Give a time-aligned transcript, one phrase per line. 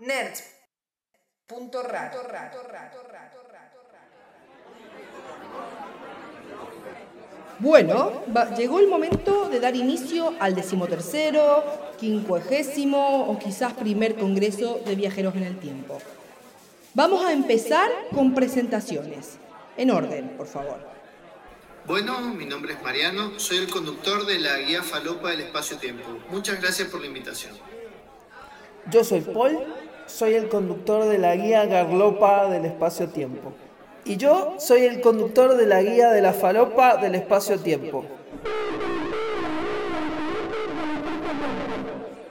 [0.00, 0.42] Nerds.
[1.46, 2.18] Punto rato.
[7.58, 14.80] Bueno, va- llegó el momento de dar inicio al decimotercero, quincuagésimo o quizás primer congreso
[14.86, 15.98] de viajeros en el tiempo.
[16.94, 19.36] Vamos a empezar con presentaciones.
[19.76, 20.78] En orden, por favor.
[21.86, 26.04] Bueno, mi nombre es Mariano, soy el conductor de la guía Falopa del Espacio-Tiempo.
[26.30, 27.52] Muchas gracias por la invitación.
[28.90, 29.58] Yo soy Paul,
[30.10, 33.52] soy el conductor de la guía Garlopa del espacio-tiempo.
[34.04, 38.04] Y yo soy el conductor de la guía de la falopa del espacio-tiempo.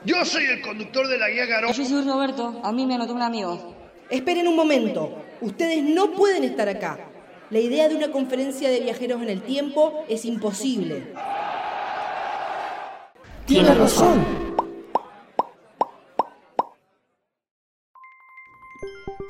[0.03, 1.71] Yo soy el conductor de la guía Garó.
[1.71, 3.75] Yo soy Roberto, a mí me anotó un amigo.
[4.09, 6.99] Esperen un momento, ustedes no pueden estar acá.
[7.49, 11.13] La idea de una conferencia de viajeros en el tiempo es imposible.
[13.45, 14.48] Tiene razón.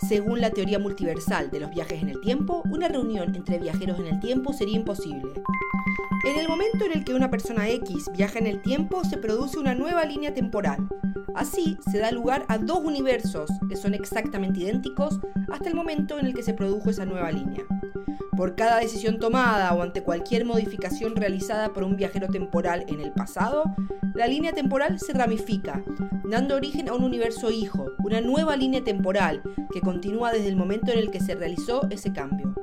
[0.08, 4.08] Según la teoría multiversal de los viajes en el tiempo, una reunión entre viajeros en
[4.08, 5.34] el tiempo sería imposible.
[6.26, 9.60] En el momento en el que una persona X viaja en el tiempo, se produce
[9.60, 10.88] una nueva línea temporal.
[11.36, 15.20] Así, se da lugar a dos universos que son exactamente idénticos
[15.52, 17.64] hasta el momento en el que se produjo esa nueva línea.
[18.36, 23.12] Por cada decisión tomada o ante cualquier modificación realizada por un viajero temporal en el
[23.12, 23.64] pasado,
[24.14, 25.84] la línea temporal se ramifica,
[26.30, 30.92] dando origen a un universo hijo, una nueva línea temporal que continúa desde el momento
[30.92, 32.54] en el que se realizó ese cambio.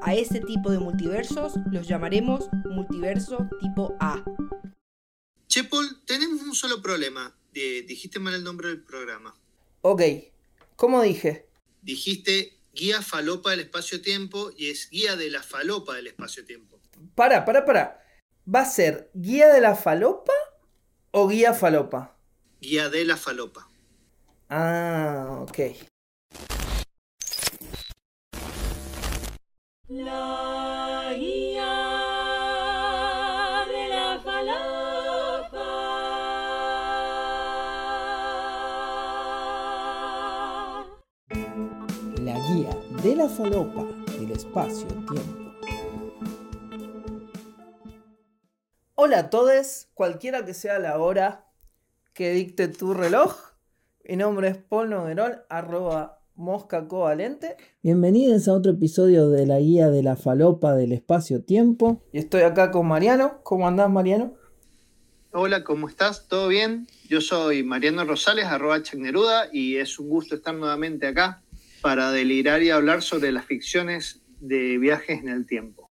[0.00, 4.24] A ese tipo de multiversos los llamaremos multiverso tipo A.
[5.46, 7.36] Che, Paul, tenemos un solo problema.
[7.52, 9.34] Di- dijiste mal el nombre del programa.
[9.82, 10.00] Ok,
[10.74, 11.46] ¿cómo dije?
[11.82, 16.80] Dijiste guía Falopa del Espacio-Tiempo y es guía de la Falopa del Espacio-Tiempo.
[17.14, 18.02] Para, para, para.
[18.52, 20.32] ¿Va a ser guía de la falopa
[21.10, 22.16] o guía falopa?
[22.62, 23.68] Guía de la Falopa.
[24.48, 25.58] Ah, ok.
[29.86, 31.74] La guía
[33.68, 35.58] de la falopa.
[42.22, 43.84] La guía de la falopa
[44.18, 45.52] del espacio-tiempo.
[48.94, 51.52] Hola a todos, cualquiera que sea la hora
[52.14, 53.36] que dicte tu reloj.
[54.02, 54.94] Mi nombre es Paul
[55.50, 57.56] arroba mosca covalente.
[57.82, 62.02] Bienvenidos a otro episodio de la guía de la falopa del espacio-tiempo.
[62.12, 63.40] Y estoy acá con Mariano.
[63.42, 64.34] ¿Cómo andás, Mariano?
[65.32, 66.28] Hola, ¿cómo estás?
[66.28, 66.86] ¿Todo bien?
[67.08, 71.42] Yo soy Mariano Rosales, arroba Chacneruda, y es un gusto estar nuevamente acá
[71.82, 75.90] para delirar y hablar sobre las ficciones de viajes en el tiempo.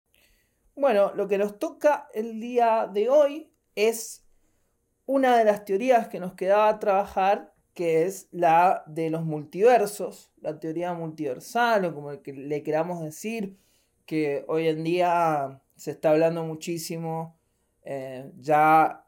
[0.76, 4.24] Bueno, lo que nos toca el día de hoy es
[5.06, 10.60] una de las teorías que nos quedaba trabajar, que es la de los multiversos, la
[10.60, 13.56] teoría multiversal o como le queramos decir,
[14.08, 17.38] que hoy en día se está hablando muchísimo,
[17.84, 19.06] eh, ya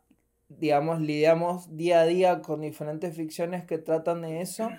[0.49, 4.69] digamos lidiamos día a día con diferentes ficciones que tratan de eso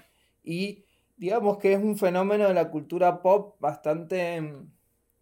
[0.45, 0.85] y
[1.17, 4.55] digamos que es un fenómeno de la cultura pop bastante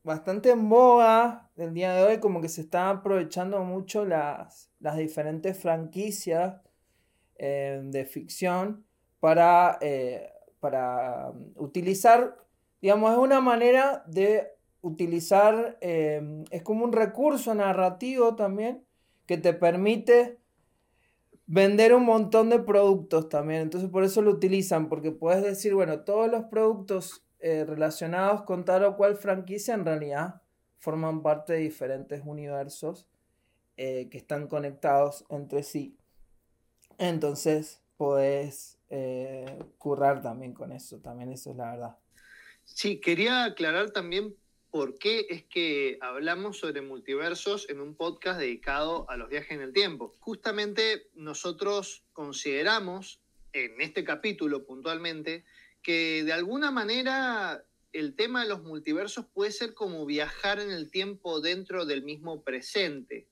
[0.02, 4.98] bastante en boga del día de hoy, como que se están aprovechando mucho las, las
[4.98, 6.60] diferentes franquicias
[7.40, 8.84] eh, de ficción
[9.20, 10.28] para, eh,
[10.58, 12.36] para utilizar,
[12.82, 14.48] digamos, es una manera de
[14.80, 18.84] utilizar, eh, es como un recurso narrativo también
[19.26, 20.40] que te permite
[21.46, 23.60] vender un montón de productos también.
[23.62, 28.82] Entonces por eso lo utilizan, porque puedes decir, bueno, todos los productos relacionados con tal
[28.82, 30.42] o cual franquicia en realidad
[30.78, 33.06] forman parte de diferentes universos
[33.76, 35.96] que están conectados entre sí.
[36.98, 41.98] Entonces podés eh, currar también con eso, también eso es la verdad.
[42.64, 44.34] Sí, quería aclarar también
[44.70, 49.62] por qué es que hablamos sobre multiversos en un podcast dedicado a los viajes en
[49.62, 50.16] el tiempo.
[50.20, 53.20] Justamente nosotros consideramos,
[53.52, 55.44] en este capítulo puntualmente,
[55.82, 60.90] que de alguna manera el tema de los multiversos puede ser como viajar en el
[60.90, 63.26] tiempo dentro del mismo presente.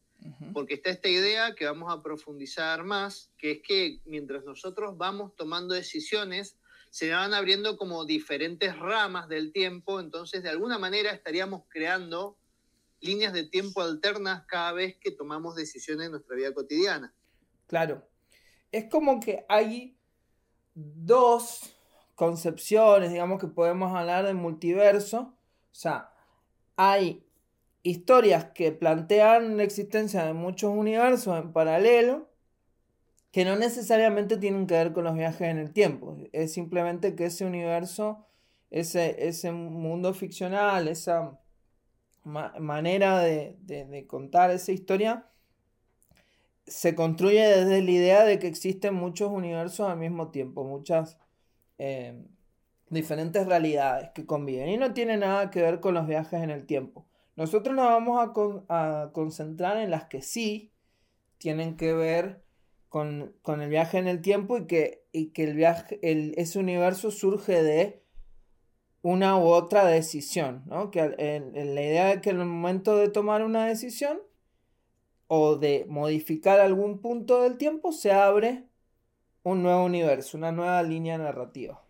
[0.53, 5.35] Porque está esta idea que vamos a profundizar más, que es que mientras nosotros vamos
[5.37, 6.57] tomando decisiones,
[6.91, 12.39] se van abriendo como diferentes ramas del tiempo, entonces de alguna manera estaríamos creando
[13.01, 17.15] líneas de tiempo alternas cada vez que tomamos decisiones en nuestra vida cotidiana.
[17.67, 18.09] Claro.
[18.73, 19.99] Es como que hay
[20.75, 21.77] dos
[22.15, 25.19] concepciones, digamos, que podemos hablar de multiverso.
[25.71, 26.11] O sea,
[26.77, 27.26] hay
[27.87, 32.29] historias que plantean la existencia de muchos universos en paralelo,
[33.31, 36.17] que no necesariamente tienen que ver con los viajes en el tiempo.
[36.33, 38.27] Es simplemente que ese universo,
[38.71, 41.39] ese, ese mundo ficcional, esa
[42.25, 45.31] manera de, contar esa historia,
[46.67, 51.19] se construye desde la idea de que existen muchos universos al mismo tiempo, muchas
[51.79, 52.21] eh,
[52.91, 54.71] diferentes realidades que conviven.
[54.71, 57.06] Y no tiene nada que ver con los viajes en el tiempo.
[57.37, 58.19] Nosotros nos vamos
[58.69, 60.73] a, concentrar en las que sí
[61.39, 62.43] tienen que ver
[62.89, 67.63] con, el viaje en el tiempo y que, y que el viaje, ese universo surge
[67.63, 68.03] de
[69.03, 70.91] una u otra decisión, ¿no?
[70.91, 74.19] Que la idea de que en el momento de tomar una decisión
[75.29, 78.65] o de modificar algún punto del tiempo se abre
[79.43, 81.85] un nuevo universo, una nueva línea narrativa.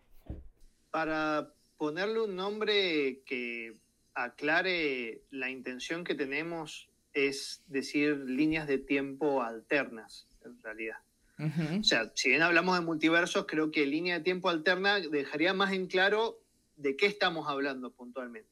[0.91, 3.77] Para ponerle un nombre que
[4.17, 10.97] aclare la intención que tenemos es decir líneas de tiempo alternas, en realidad.
[11.39, 15.71] O sea, si bien hablamos de multiversos, creo que línea de tiempo alterna dejaría más
[15.71, 16.41] en claro
[16.77, 18.49] de qué estamos hablando puntualmente.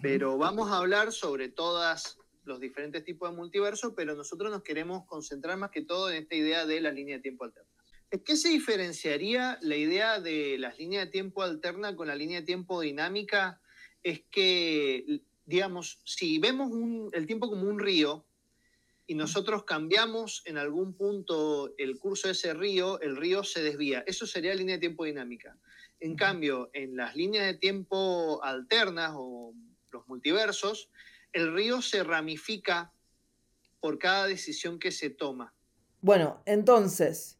[0.00, 5.04] Pero vamos a hablar sobre todos los diferentes tipos de multiverso, pero nosotros nos queremos
[5.04, 7.68] concentrar más que todo en esta idea de la línea de tiempo alterna.
[8.10, 12.40] ¿En qué se diferenciaría la idea de las líneas de tiempo alterna con la línea
[12.40, 13.60] de tiempo dinámica?
[14.02, 16.70] Es que, digamos, si vemos
[17.12, 18.24] el tiempo como un río
[19.06, 24.04] y nosotros cambiamos en algún punto el curso de ese río, el río se desvía.
[24.06, 25.58] Eso sería línea de tiempo dinámica.
[26.00, 29.54] En cambio, en las líneas de tiempo alternas o
[29.90, 30.90] los multiversos,
[31.32, 32.92] el río se ramifica
[33.80, 35.54] por cada decisión que se toma.
[36.00, 37.37] Bueno, entonces,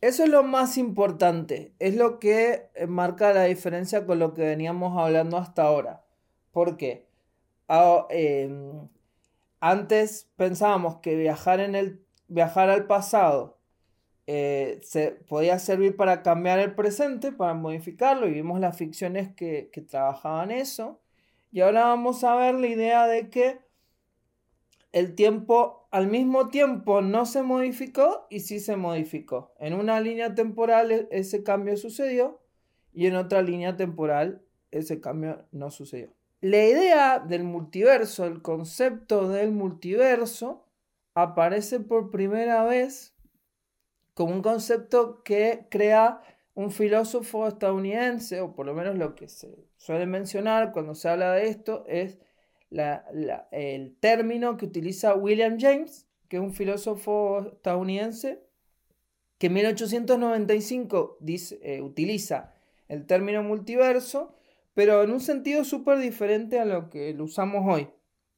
[0.00, 4.42] eso es lo más importante, es lo que eh, marca la diferencia con lo que
[4.42, 6.04] veníamos hablando hasta ahora.
[6.52, 7.06] ¿Por qué?
[7.68, 8.88] Ah, em,
[9.60, 13.56] antes pensábamos que viajar, en el, viajar al pasado
[14.26, 19.70] eh, se podía servir para cambiar el presente, para modificarlo, y vimos las ficciones que,
[19.88, 21.00] trabajaban eso.
[21.52, 23.60] Y ahora vamos a ver la idea de que
[24.92, 29.54] el tiempo al mismo tiempo no se modificó y sí se modificó.
[29.58, 32.42] En una línea temporal e, ese cambio sucedió
[32.92, 36.12] y en otra línea temporal ese cambio no sucedió.
[36.42, 40.66] La idea del multiverso, el concepto del multiverso,
[41.14, 43.16] aparece por primera vez
[44.12, 46.20] como un concepto que crea
[46.52, 51.32] un filósofo estadounidense, o por lo menos lo que se suele mencionar cuando se habla
[51.32, 52.18] de esto, es
[52.70, 58.42] el término que utiliza William James, que es un filósofo estadounidense,
[59.38, 62.54] que en 1895 dice, eh, utiliza
[62.88, 64.34] el término multiverso,
[64.74, 67.88] pero en un sentido súper diferente a lo que lo usamos hoy.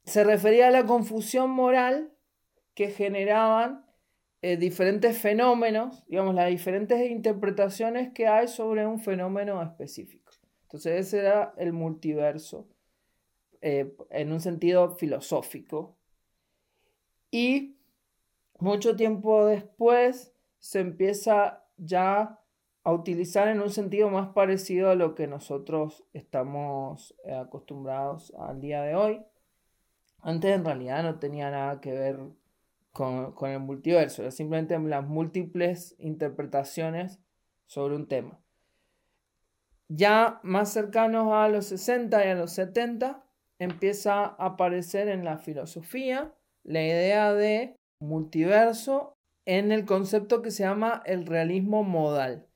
[0.05, 2.13] Se refería a la confusión moral
[2.75, 3.85] que generaban
[4.41, 10.33] eh, diferentes fenómenos, digamos, las diferentes interpretaciones que hay sobre un fenómeno específico.
[10.63, 12.69] Entonces ese era el multiverso
[13.61, 15.97] eh, en un sentido filosófico.
[17.31, 17.77] Y
[18.59, 22.41] mucho tiempo después se empieza ya
[22.85, 28.61] a utilizar en un sentido más parecido a lo que nosotros estamos eh, acostumbrados al
[28.61, 29.23] día de hoy.
[30.21, 32.19] Antes en realidad no tenía nada que ver
[32.93, 37.21] con, el multiverso, simplemente las múltiples interpretaciones
[37.67, 38.41] sobre un tema.
[39.89, 43.23] Ya más cercanos a los 60 y a los 70,
[43.59, 46.33] empieza a aparecer en la filosofía
[46.65, 49.15] la idea de multiverso
[49.47, 52.47] en el concepto que se llama el realismo modal.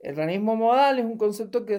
[0.00, 1.78] El realismo modal es un concepto que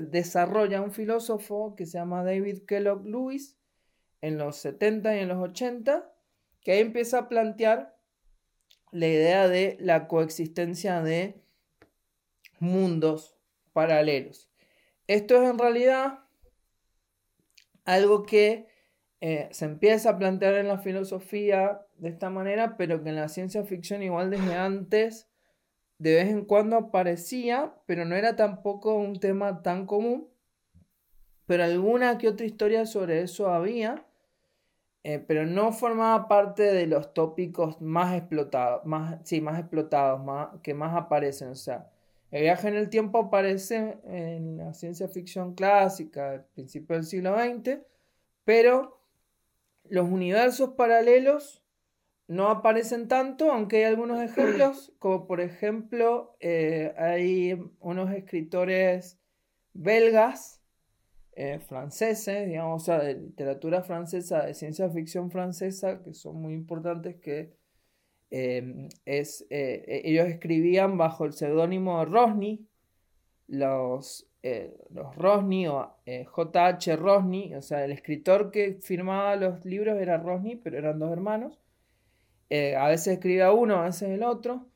[0.00, 3.56] desarrolla un filósofo que se llama David Kellogg Lewis
[4.22, 6.10] en los 70 y en los 80
[6.62, 7.96] que ahí empieza a plantear
[8.90, 11.42] la idea de la coexistencia de
[12.58, 13.36] mundos
[13.72, 14.50] paralelos.
[15.06, 16.23] Esto es en realidad
[17.84, 18.66] algo que
[19.20, 23.28] eh, se empieza a plantear en la filosofía de esta manera, pero que en la
[23.28, 25.28] ciencia ficción igual desde antes
[25.98, 30.28] de vez en cuando aparecía, pero no era tampoco un tema tan común.
[31.46, 34.04] Pero alguna que otra historia sobre eso había.
[35.02, 40.48] Eh, pero no formaba parte de los tópicos más explotados, más, sí, más explotados, más,
[40.62, 41.48] que más aparecen.
[41.50, 41.90] O sea,
[42.34, 47.36] el viaje en el tiempo aparece en la ciencia ficción clásica, del principio del siglo
[47.38, 47.78] XX,
[48.44, 49.00] pero
[49.84, 51.62] los universos paralelos
[52.26, 59.20] no aparecen tanto, aunque hay algunos ejemplos, como por ejemplo eh, hay unos escritores
[59.72, 60.60] belgas
[61.36, 66.54] eh, franceses, digamos, o sea, de literatura francesa, de ciencia ficción francesa, que son muy
[66.54, 67.54] importantes, que
[68.36, 72.66] eh, es, eh, ellos escribían bajo el seudónimo Rosny,
[73.46, 74.26] los,
[74.90, 76.96] los Rosny o J.H.
[76.96, 81.60] Rosny, o sea, el escritor que firmaba los libros era Rosny, pero eran dos hermanos.
[82.50, 84.66] a veces escribía uno, a veces el otro.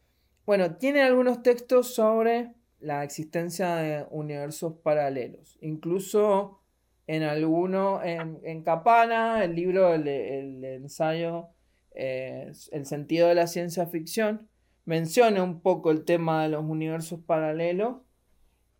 [0.47, 5.59] Bueno, tiene algunos textos sobre la existencia de universos paralelos.
[5.61, 6.61] Incluso
[7.09, 11.49] en alguno, en, en Capana, el libro, el, el ensayo,
[11.95, 14.49] eh, El sentido de la ciencia ficción,
[14.85, 17.97] menciona un poco el tema de los universos paralelos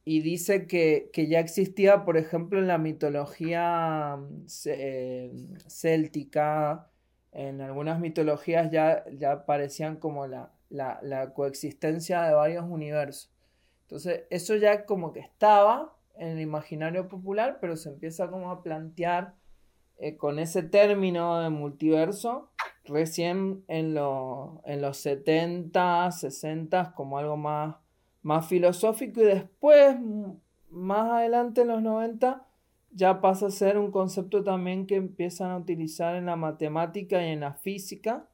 [0.05, 5.31] y dice que, ya existía, por ejemplo, en la mitología mm, eh,
[5.67, 6.91] céltica,
[7.33, 13.31] en algunas mitologías ya, ya parecían como la, la coexistencia de varios universos.
[13.83, 18.63] Entonces, eso ya como que estaba en el imaginario popular, pero se empieza como a
[18.63, 19.35] plantear
[19.99, 22.48] eh, con ese término de multiverso
[22.89, 27.77] recién en, en los 70, 60 como algo más,
[28.23, 29.97] más filosófico y después,
[30.71, 32.47] más adelante en los 90,
[32.91, 37.31] ya pasa a ser un concepto también que empiezan a utilizar en la matemática y
[37.31, 38.29] en la física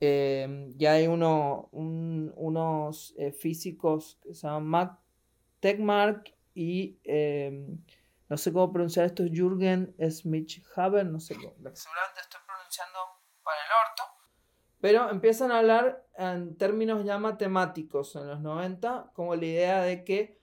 [0.00, 4.98] eh, ya hay uno, unos eh, físicos que se llaman Mac
[5.60, 7.78] Tegmark y em,
[8.30, 11.52] no sé cómo pronunciar esto, Jürgen Smith-Haber, no sé cómo.
[11.52, 12.98] Seguramente estoy pronunciando
[13.50, 14.02] para el orto.
[14.80, 20.04] Pero empiezan a hablar en términos ya matemáticos en los 90, como la idea de
[20.04, 20.38] que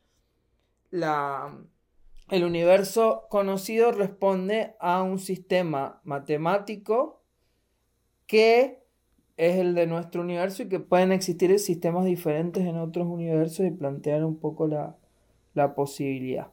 [0.90, 1.58] la,
[2.30, 7.24] el universo conocido responde a un sistema matemático
[8.26, 8.84] que
[9.38, 13.72] es el de nuestro universo y que pueden existir sistemas diferentes en otros universos y
[13.72, 14.98] plantear un poco la,
[15.54, 16.52] la posibilidad.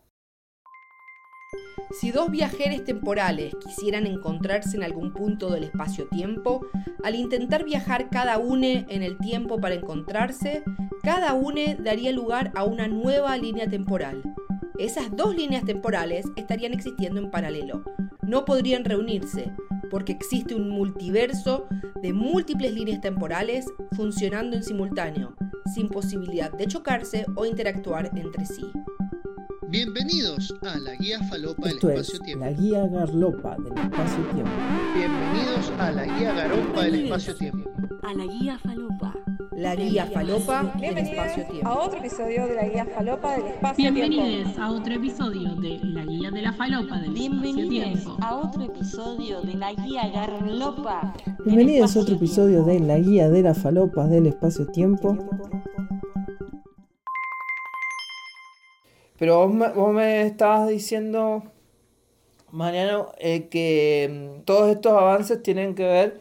[2.00, 6.66] Si dos viajeros temporales quisieran encontrarse en algún punto del espacio-tiempo,
[7.04, 10.64] al intentar viajar cada uno en el tiempo para encontrarse,
[11.02, 14.22] cada uno daría lugar a una nueva línea temporal.
[14.78, 17.84] Esas dos líneas temporales estarían existiendo en paralelo.
[18.22, 19.52] No podrían reunirse,
[19.90, 21.68] porque existe un multiverso
[22.02, 25.36] de múltiples líneas temporales funcionando en simultáneo,
[25.74, 28.64] sin posibilidad de chocarse o interactuar entre sí.
[29.68, 32.44] Bienvenidos a la guía falopa del espacio-tiempo.
[32.44, 34.50] La guía garlopa del espacio-tiempo.
[34.94, 37.70] Bienvenidos a la guía garopa del espacio-tiempo.
[38.02, 39.14] A la guía falopa.
[39.52, 41.68] La guía falopa del espacio-tiempo.
[41.68, 44.00] A otro episodio de la guía falopa del espacio-tiempo.
[44.00, 48.16] Bienvenidos a otro episodio de la guía de la falopa del espacio-tiempo.
[48.20, 51.14] a otro episodio de la guía garlopa.
[51.44, 55.18] Bienvenidos a otro episodio de la guía de la falopa del espacio-tiempo.
[59.18, 61.44] Pero vos me, estabas diciendo,
[62.50, 66.20] Mariano, eh, que mm, todos estos avances tienen que ver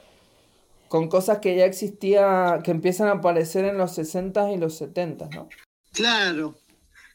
[0.88, 5.30] con cosas que ya existían, que empiezan a aparecer en los 60 y los 70,
[5.30, 5.50] ¿no?
[5.92, 6.56] Claro,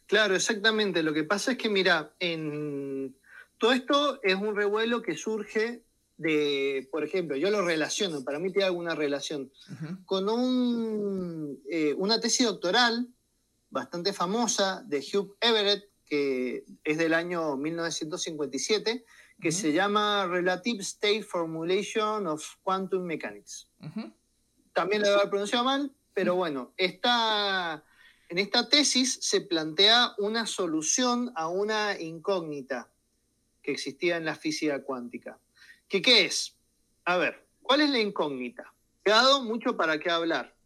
[0.07, 1.05] claro, exactamente.
[1.05, 3.17] Lo que pasa es que, mira, en...
[3.57, 5.85] todo esto es un revuelo que surge
[6.17, 9.53] de, por ejemplo, yo lo relaciono, para mí tiene alguna relación,
[10.05, 13.09] con un, eh, una tesis doctoral
[13.71, 19.05] bastante famosa de Hugh Everett, que es del año 1957,
[19.41, 23.69] que se llama Relative State Formulation of Quantum Mechanics.
[24.73, 27.85] También lo he pronunciado mal, pero bueno, esta,
[28.29, 32.91] en esta tesis se plantea una solución a una incógnita
[33.63, 35.39] que existía en la física cuántica.
[35.89, 36.57] ¿Qué, qué es?
[37.05, 38.73] A ver, ¿cuál es la incógnita?
[39.05, 40.57] He dado mucho para qué hablar.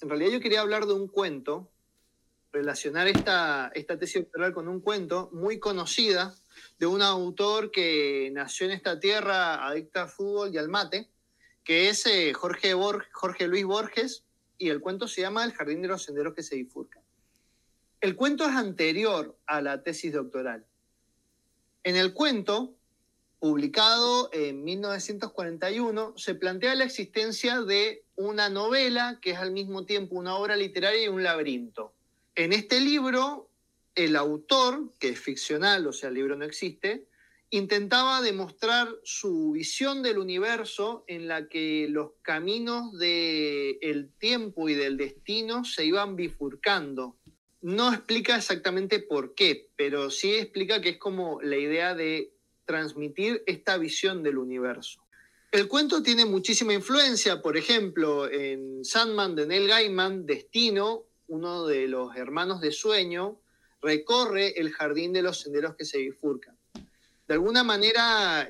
[0.00, 1.71] En realidad yo quería hablar de un cuento,
[2.52, 6.34] relacionar esta, tesis doctoral con un cuento muy conocida
[6.78, 11.08] de un autor que nació en esta tierra adicta al fútbol y al mate,
[11.64, 12.74] que es eh, Jorge,
[13.12, 14.24] Jorge Luis Borges,
[14.58, 17.02] y el cuento se llama El jardín de los senderos que se bifurcan.
[18.00, 20.66] El cuento es anterior a la tesis doctoral.
[21.84, 22.74] En el cuento,
[23.38, 30.16] publicado en 1941, se plantea la existencia de una novela que es al mismo tiempo
[30.16, 31.94] una obra literaria y un laberinto.
[32.34, 33.50] En este libro,
[33.94, 37.06] el autor, que es ficcional, o sea, el libro no existe,
[37.50, 44.96] intentaba demostrar su visión del universo en la que los caminos del tiempo y del
[44.96, 47.18] destino se iban bifurcando.
[47.60, 52.32] No explica exactamente por qué, pero sí explica que es como la idea de
[52.64, 55.02] transmitir esta visión del universo.
[55.50, 61.88] El cuento tiene muchísima influencia, por ejemplo, en Sandman de Neil Gaiman, Destino, uno de
[61.88, 63.40] los hermanos de sueño,
[63.80, 66.58] recorre el jardín de los senderos que se bifurcan.
[67.26, 68.46] De alguna manera,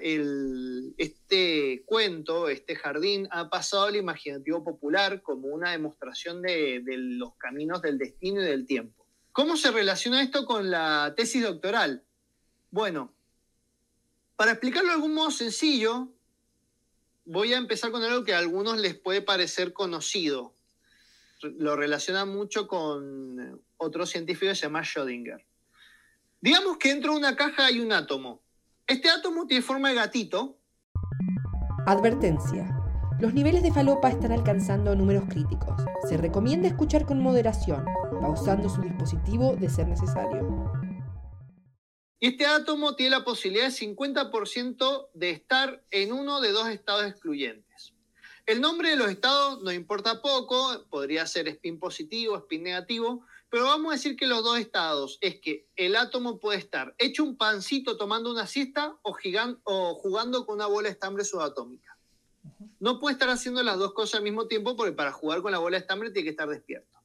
[0.97, 7.37] este cuento, este jardín, ha pasado al imaginativo popular como una demostración de, de los
[7.37, 9.07] caminos del destino y del tiempo.
[9.31, 12.03] ¿Cómo se relaciona esto con la tesis doctoral?
[12.73, 13.15] Bueno,
[14.35, 16.09] para explicarlo de algún modo sencillo,
[17.25, 20.53] voy a empezar con algo que a algunos les puede parecer conocido.
[21.43, 25.45] Lo relaciona mucho con otro científico que se llama Schrödinger.
[26.41, 28.43] Digamos que dentro de una caja hay un átomo.
[28.87, 30.59] Este átomo tiene forma de gatito.
[31.87, 32.69] Advertencia.
[33.21, 35.81] Los niveles de falopa están alcanzando números críticos.
[36.09, 37.85] Se recomienda escuchar con moderación,
[38.21, 40.73] pausando su dispositivo de ser necesario.
[42.19, 47.05] Y este átomo tiene la posibilidad de 50% de estar en uno de dos estados
[47.05, 47.92] excluyentes.
[48.45, 53.65] El nombre de los estados nos importa poco, podría ser spin positivo, spin negativo, pero
[53.65, 57.37] vamos a decir que los dos estados es que el átomo puede estar hecho un
[57.37, 61.97] pancito tomando una siesta o, jugando con una bola de estambre subatómica.
[62.81, 65.59] No puede estar haciendo las dos cosas al mismo tiempo porque para jugar con la
[65.59, 66.99] bola de estambre tiene que estar despierto.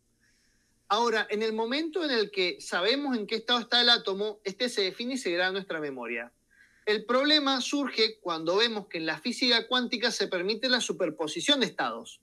[0.88, 4.70] Ahora, en el momento en el que sabemos en qué estado está el átomo, este
[4.70, 6.32] se define y se graba en nuestra memoria.
[6.88, 11.66] El problema surge cuando vemos que en la física cuántica se permite la superposición de
[11.66, 12.22] estados.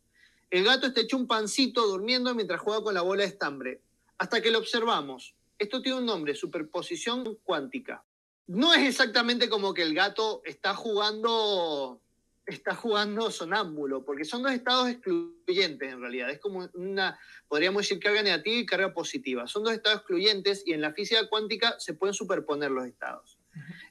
[0.51, 3.83] El gato está hecho un pancito durmiendo mientras juega con la bola de estambre
[4.17, 5.35] hasta que lo observamos.
[5.59, 8.05] Esto tiene un nombre, superposición cuántica.
[8.47, 12.01] No es exactamente como que el gato está jugando
[12.47, 16.31] está jugando sonámbulo, porque son dos estados excluyentes en realidad.
[16.31, 17.19] Es como una,
[17.49, 19.47] podríamos decir, carga negativa y carga positiva.
[19.47, 23.34] Son dos estados excluyentes y en la física cuántica se pueden superponer los estados.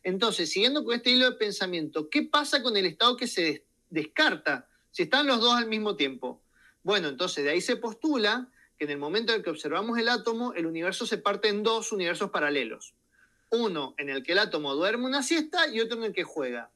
[0.04, 4.68] Entonces, siguiendo con este hilo de pensamiento, ¿qué pasa con el estado que se descarta
[4.92, 6.42] si están los dos al mismo tiempo?
[6.84, 10.54] Bueno, entonces de ahí se postula que en el momento en que observamos el átomo,
[10.54, 12.94] el universo se parte en dos universos paralelos.
[13.50, 16.70] Uno en el que el átomo duerme una siesta y otro en el que juega.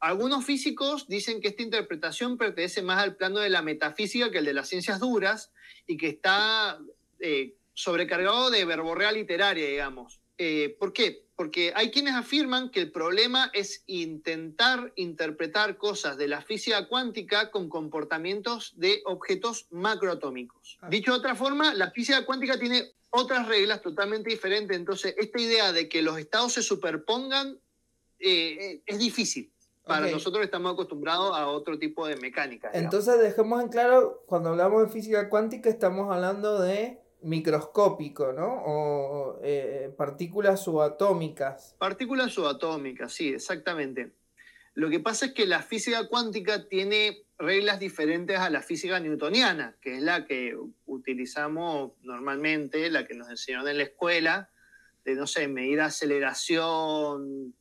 [0.00, 4.44] Algunos físicos dicen que esta interpretación pertenece más al plano de la metafísica que el
[4.44, 5.50] de las ciencias duras
[5.86, 6.78] y que está
[7.18, 10.20] eh, sobrecargado de verborrea literaria, digamos.
[10.38, 11.27] Eh, ¿Por qué?
[11.38, 17.52] Porque hay quienes afirman que el problema es intentar interpretar cosas de la física cuántica
[17.52, 20.78] con comportamientos de objetos macroatómicos.
[20.80, 20.88] Ah.
[20.90, 25.72] Dicho de otra forma, la física cuántica tiene otras reglas totalmente diferentes, entonces esta idea
[25.72, 27.56] de que los estados se superpongan
[28.18, 29.52] eh, es difícil.
[29.84, 32.68] Para nosotros estamos acostumbrados a otro tipo de mecánica.
[32.74, 38.46] Entonces dejemos en claro, cuando hablamos de física cuántica estamos hablando de microscópico, ¿no?
[38.46, 41.74] O eh, partículas subatómicas.
[41.78, 44.12] Partículas subatómicas, sí, exactamente.
[44.74, 49.76] Lo que pasa es que la física cuántica tiene reglas diferentes a la física newtoniana,
[49.80, 54.50] que es la que utilizamos normalmente, la que nos enseñaron en la escuela,
[55.04, 57.54] de, no sé, medir aceleración,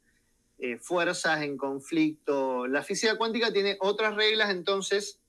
[0.60, 2.68] eh, fuerzas en conflicto.
[2.68, 5.20] La física cuántica tiene otras reglas, entonces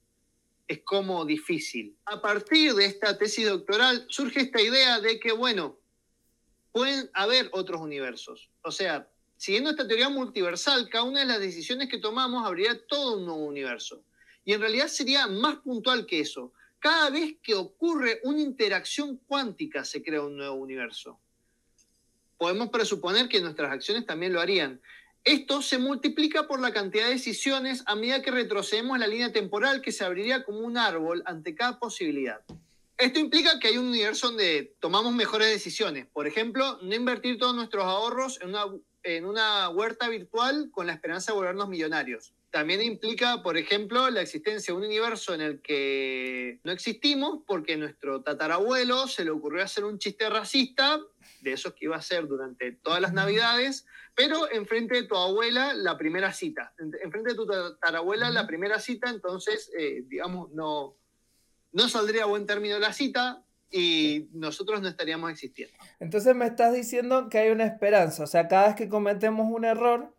[0.69, 1.97] es como difícil.
[2.05, 5.79] A partir de esta tesis doctoral surge esta idea de que, bueno,
[6.73, 8.51] pueden haber otros universos.
[8.63, 13.17] O sea, siguiendo esta teoría multiversal, cada una de las decisiones que tomamos habría todo
[13.17, 14.03] un nuevo universo.
[14.45, 16.53] Y en realidad sería más puntual que eso.
[16.79, 21.19] Cada vez que ocurre una interacción cuántica se crea un nuevo universo.
[22.37, 24.81] Podemos presuponer que nuestras acciones también lo harían.
[25.29, 29.31] Esto se multiplica por la cantidad de decisiones a medida que retrocedemos en la línea
[29.31, 32.41] temporal que se abriría como un árbol ante cada posibilidad.
[32.97, 36.07] Esto implica que hay un universo donde tomamos mejores decisiones.
[36.07, 38.65] Por ejemplo, no invertir todos nuestros ahorros en una,
[39.03, 42.33] en una huerta virtual con la esperanza de volvernos millonarios.
[42.51, 47.77] También implica, por ejemplo, la existencia de un universo en el que no existimos porque
[47.77, 50.99] nuestro tatarabuelo se le ocurrió hacer un chiste racista,
[51.43, 55.75] de esos que iba a hacer durante todas las navidades, pero enfrente de tu abuela
[55.75, 56.75] la primera cita.
[56.79, 60.97] Enfrente de tu tatarabuela la primera cita, entonces, eh, digamos, no,
[61.73, 65.77] no saldría a buen término la cita y nosotros no estaríamos existiendo.
[66.01, 69.65] Entonces me estás diciendo que hay una esperanza, o sea, cada vez que cometemos un
[69.65, 70.15] error,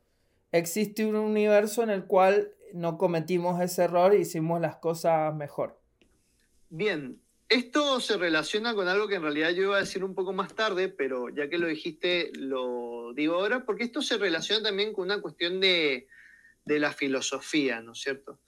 [0.52, 5.80] existe un universo en el cual no cometimos ese error e hicimos las cosas mejor.
[6.70, 10.34] Bien, esto se relaciona con algo que en realidad yo iba a decir un poco
[10.34, 14.94] más tarde, pero ya que lo dijiste, lo digo ahora, porque esto se relaciona también
[14.94, 16.08] con una cuestión de,
[16.66, 18.40] la filosofía, ¿no es cierto?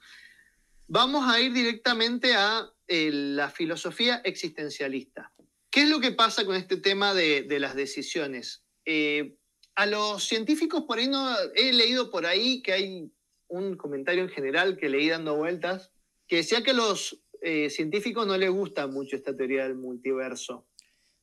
[0.85, 5.33] Vamos a ir directamente a eh, la filosofía existencialista.
[5.71, 8.63] ¿Qué es lo que pasa con este tema de, las decisiones?
[8.85, 9.37] Eh,
[9.73, 13.11] a los científicos por ahí no he leído por ahí que hay
[13.47, 15.91] un comentario en general que leí dando vueltas
[16.27, 20.67] que decía que los eh, científicos no les gusta mucho esta teoría del multiverso.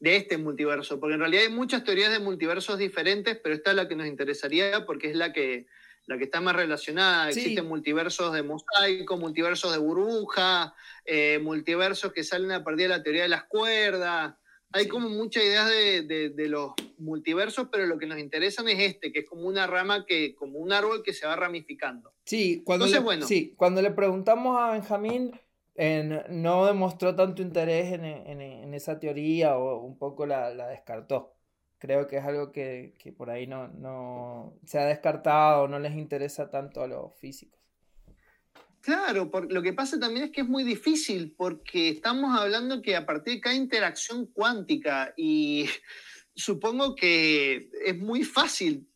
[0.00, 3.76] de este multiverso, porque en realidad hay muchas teorías de multiversos diferentes, pero esta es
[3.76, 5.66] la que nos interesaría porque es la que,
[6.06, 7.32] la que está más relacionada.
[7.32, 7.40] Sí.
[7.40, 10.72] Existen multiversos de mosaico, multiversos de burbuja,
[11.04, 14.36] eh, multiversos que salen a partir de la teoría de las cuerdas.
[14.70, 14.88] Hay Sí.
[14.88, 19.10] como muchas ideas de, de- de los multiversos, pero lo que nos interesan es este,
[19.10, 22.12] que es como una rama que, como un árbol que se va ramificando.
[22.24, 23.26] Sí, cuando, Entonces, le, bueno.
[23.26, 25.32] sí, cuando le preguntamos a Benjamín,
[25.78, 31.34] no demostró tanto interés en, en- en esa teoría o un poco la, la descartó.
[31.78, 35.94] Creo que es algo que, que por ahí no, no se ha descartado, no les
[35.94, 37.60] interesa tanto a los físicos.
[38.80, 42.96] Claro, por- lo que pasa también es que es muy difícil porque estamos hablando que
[42.96, 45.66] a partir de cada interacción cuántica y
[46.34, 48.88] supongo que es muy fácil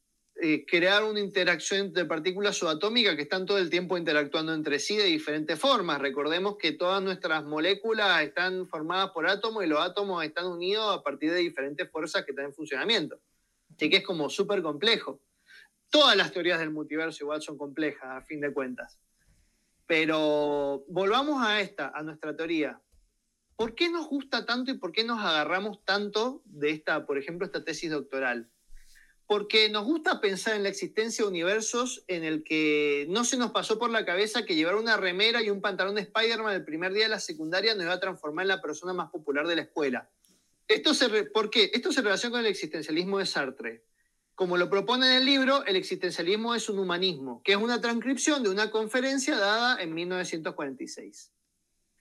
[0.45, 4.97] eh, crear una interacción entre partículas subatómicas que están todo el tiempo interactuando entre sí
[4.97, 6.01] de diferentes formas.
[6.01, 11.01] Recordemos que todas nuestras moléculas están formadas por átomos y los átomos están unidos a
[11.01, 13.21] partir de diferentes fuerzas que están en funcionamiento.
[13.73, 15.23] Así que es como súper complejo.
[15.91, 18.99] Todas las teorías del multiverso igual son complejas, a fin de cuentas.
[19.87, 22.81] Pero volvamos a esta, a nuestra teoría.
[23.55, 27.47] ¿Por qué nos gusta tanto y por qué nos agarramos tanto de esta, por ejemplo,
[27.47, 28.51] esta tesis doctoral?
[29.33, 33.51] Porque nos gusta pensar en la existencia de universos en el que no se nos
[33.51, 36.93] pasó por la cabeza que llevar una remera y un pantalón de Spider-Man el primer
[36.93, 39.63] día de la secundaria nos iba a transformar en la persona más popular de la
[39.63, 40.11] escuela.
[40.69, 41.71] Esto se ¿Por qué?
[41.73, 43.87] Esto se relaciona con el existencialismo de Sartre.
[44.35, 48.43] Como lo propone en el libro, el existencialismo es un humanismo, que es una transcripción
[48.43, 51.33] de una conferencia dada en 1946.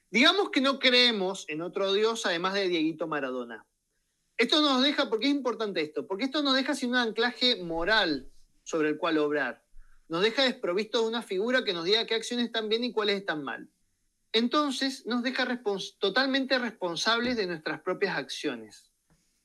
[0.10, 3.66] Digamos que no creemos en otro Dios además de Dieguito Maradona.
[4.42, 6.08] Esto nos deja, ¿por qué es importante esto?
[6.08, 8.28] Porque esto nos deja sin un anclaje moral
[8.64, 9.64] sobre el cual obrar.
[10.10, 13.18] Nos deja desprovisto de una figura que nos diga qué acciones están bien y cuáles
[13.20, 13.70] están mal.
[14.32, 15.46] Entonces nos deja
[16.00, 18.92] totalmente responsables de nuestras propias acciones.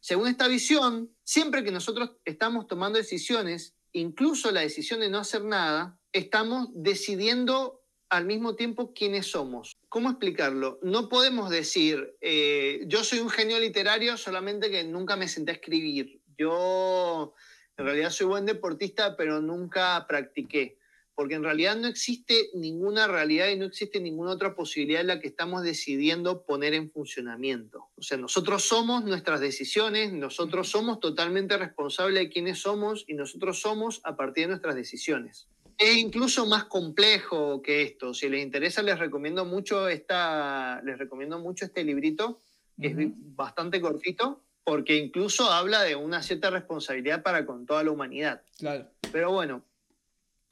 [0.01, 5.45] Según esta visión, siempre que nosotros estamos tomando decisiones, incluso la decisión de no hacer
[5.45, 9.76] nada, estamos decidiendo al mismo tiempo quiénes somos.
[9.97, 10.79] ¿Cómo explicarlo?
[10.83, 15.55] No podemos decir, eh, yo soy un genio literario solamente que nunca me senté a
[15.55, 16.21] escribir.
[16.37, 17.33] Yo
[17.79, 20.77] en realidad soy buen deportista, pero nunca practiqué.
[21.15, 25.19] Porque en realidad no existe ninguna realidad y no existe ninguna otra posibilidad en la
[25.19, 27.89] que estamos decidiendo poner en funcionamiento.
[27.97, 33.63] O sea, nosotros somos nuestras decisiones, nosotros somos totalmente responsables de quiénes somos y nosotros
[33.63, 35.49] somos a partir de nuestras decisiones.
[35.79, 38.15] Es incluso más complejo que esto.
[38.15, 42.41] Si les interesa, les recomiendo mucho, esta, les recomiendo mucho este librito,
[42.81, 42.95] que es
[43.37, 48.43] bastante cortito, porque incluso habla de una cierta responsabilidad para con toda la humanidad.
[48.59, 48.91] Claro.
[49.13, 49.65] Pero bueno,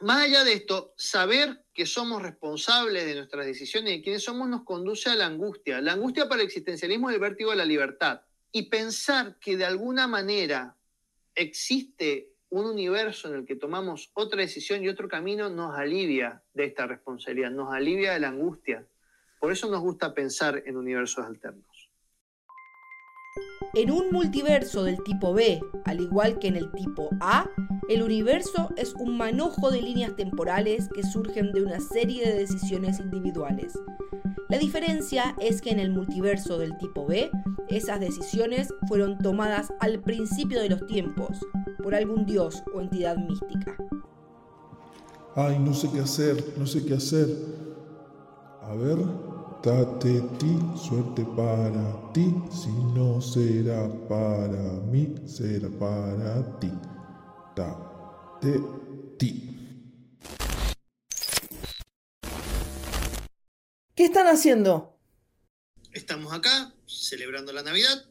[0.00, 4.48] más allá de esto, saber que somos responsables de nuestras decisiones y de quiénes somos
[4.48, 5.80] nos conduce a la angustia.
[5.80, 8.20] La angustia para el existencialismo es el vértigo de la libertad.
[8.52, 10.76] Y pensar que de alguna manera
[11.34, 16.66] existe un universo en el que tomamos otra decisión y otro camino nos alivia de
[16.66, 18.86] esta responsabilidad, nos alivia de la angustia.
[19.40, 21.73] Por eso nos gusta pensar en universos alternos.
[23.74, 27.50] En un multiverso del tipo B, al igual que en el tipo A,
[27.88, 33.00] el universo es un manojo de líneas temporales que surgen de una serie de decisiones
[33.00, 33.76] individuales.
[34.48, 37.32] La diferencia es que en el multiverso del tipo B,
[37.68, 41.44] esas decisiones fueron tomadas al principio de los tiempos,
[41.82, 43.76] por algún dios o entidad mística.
[45.34, 47.28] Ay, no sé qué hacer, no sé qué hacer.
[48.62, 48.98] A ver,
[49.64, 52.34] date ti, suerte para ti.
[52.50, 56.70] Si no será para mí, será para ti.
[57.56, 58.60] Date
[59.18, 59.50] ti.
[63.94, 64.98] ¿Qué están haciendo?
[65.92, 68.04] Estamos acá celebrando la Navidad,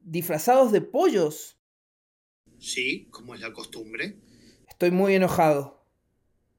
[0.00, 1.56] ¿Disfrazados de pollos?
[2.58, 4.16] sí, como es la costumbre.
[4.68, 5.84] Estoy muy enojado.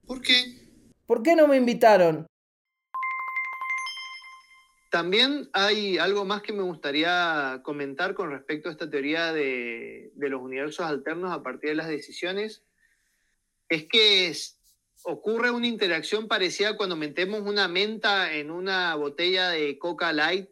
[0.05, 0.35] ¿Por qué?
[1.05, 2.25] ¿Por qué no me invitaron?
[4.93, 10.29] También hay algo más que me gustaría comentar con respecto a esta teoría de, de
[10.29, 12.61] los universos alternos a partir de las decisiones.
[13.69, 14.31] Es que
[15.01, 20.51] ocurre una interacción parecida cuando metemos una menta en una botella de Coca Light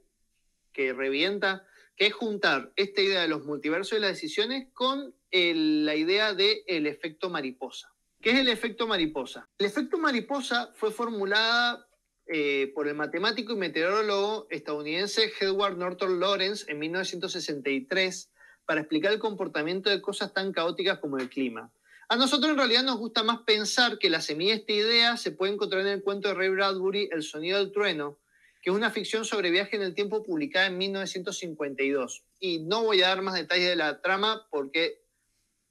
[0.73, 5.95] que revienta, que es juntar esta idea de los multiversos y las decisiones con la
[5.95, 7.93] idea del el efecto mariposa.
[8.19, 9.47] ¿Qué es el efecto mariposa?
[9.59, 11.87] El efecto mariposa fue formulada
[12.33, 18.31] eh, por el matemático y meteorólogo estadounidense Edward Norton Lawrence en 1963
[18.65, 21.73] para explicar el comportamiento de cosas tan caóticas como el clima.
[22.07, 25.31] A nosotros en realidad nos gusta más pensar que la semilla de esta idea se
[25.31, 28.17] puede encontrar en el cuento de Ray Bradbury, El sonido del trueno,
[28.61, 32.23] que es una ficción sobre viaje en el tiempo publicada en 1952.
[32.39, 35.03] Y no voy a dar más detalles de la trama porque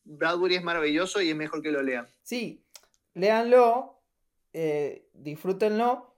[0.04, 2.06] Bradbury es maravilloso y es mejor que lo lean.
[2.22, 2.64] Sí,
[3.14, 4.02] léanlo,
[4.52, 6.09] eh, disfrútenlo,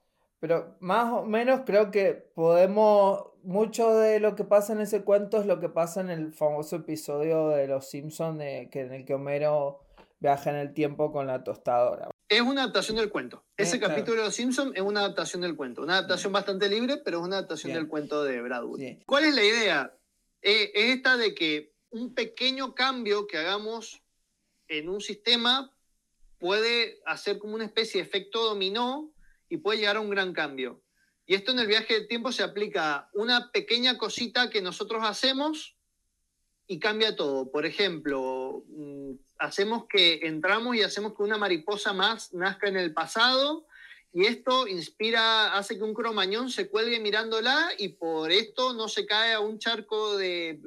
[0.42, 5.38] pero más o menos creo que podemos, mucho de lo que pasa en ese cuento
[5.38, 8.40] es lo que pasa en el famoso episodio de Los Simpsons
[8.72, 9.84] que, en el que Homero
[10.18, 12.10] viaja en el tiempo con la tostadora.
[12.28, 13.44] Es una adaptación del cuento.
[13.56, 15.80] Ese capítulo de Los Simpsons es una adaptación del cuento.
[15.80, 19.04] Una adaptación bastante libre, pero es una adaptación del cuento de Bradbury.
[19.06, 19.96] ¿Cuál es la idea?
[20.40, 24.02] Eh, es esta de que un pequeño cambio que hagamos
[24.66, 25.72] en un sistema
[26.38, 29.11] puede hacer como una especie de efecto dominó
[29.52, 30.82] y puede llegar a un gran cambio.
[31.26, 35.02] Y esto en el viaje del tiempo se aplica a una pequeña cosita que nosotros
[35.04, 35.76] hacemos
[36.66, 37.50] y cambia todo.
[37.50, 42.94] Por ejemplo, mm, hacemos que entramos y hacemos que una mariposa más nazca en el
[42.94, 43.66] pasado
[44.10, 49.04] y esto inspira, hace que un cromañón se cuelgue mirándola y por esto no se
[49.04, 50.58] cae a un charco de,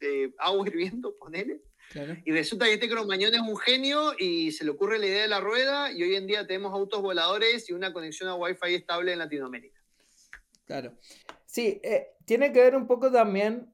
[0.00, 1.62] de agua hirviendo, ponele.
[2.24, 5.28] Y resulta que este cromañón es un genio y se le ocurre la idea de
[5.28, 9.12] la rueda y hoy en día tenemos autos voladores y una conexión a Wi-Fi estable
[9.12, 9.80] en Latinoamérica.
[10.64, 10.94] Claro.
[11.46, 13.72] Sí, eh, tiene que ver un poco también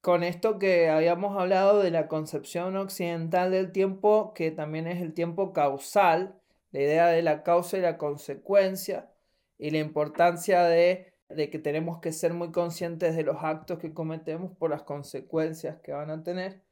[0.00, 5.12] con esto que habíamos hablado de la concepción occidental del tiempo, que también es el
[5.12, 6.40] tiempo causal,
[6.72, 9.10] la idea de la causa y la consecuencia
[9.58, 13.92] y la importancia de, de que tenemos que ser muy conscientes de los actos que
[13.92, 16.62] cometemos por las consecuencias que van a tener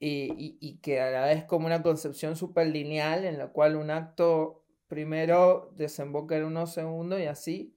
[0.00, 4.64] y, que a la vez como una concepción súper lineal en la cual un acto
[4.86, 7.76] primero desemboca en unos segundos y así,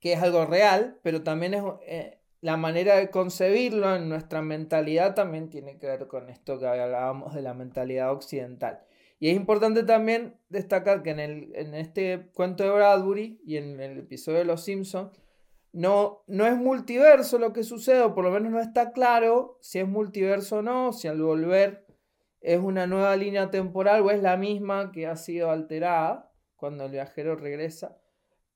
[0.00, 5.14] que es algo real, pero también es eh, la manera de concebirlo en nuestra mentalidad
[5.14, 8.82] también tiene que ver con esto que hablábamos de la mentalidad occidental.
[9.18, 13.80] Y es importante también destacar que en, el, en este cuento de Bradbury y en
[13.80, 15.10] el episodio de Los Simpsons,
[15.76, 19.78] no, no es multiverso lo que sucede, o por lo menos no está claro si
[19.78, 21.84] es multiverso o no, si al volver
[22.40, 26.92] es una nueva línea temporal o es la misma que ha sido alterada cuando el
[26.92, 27.98] viajero regresa.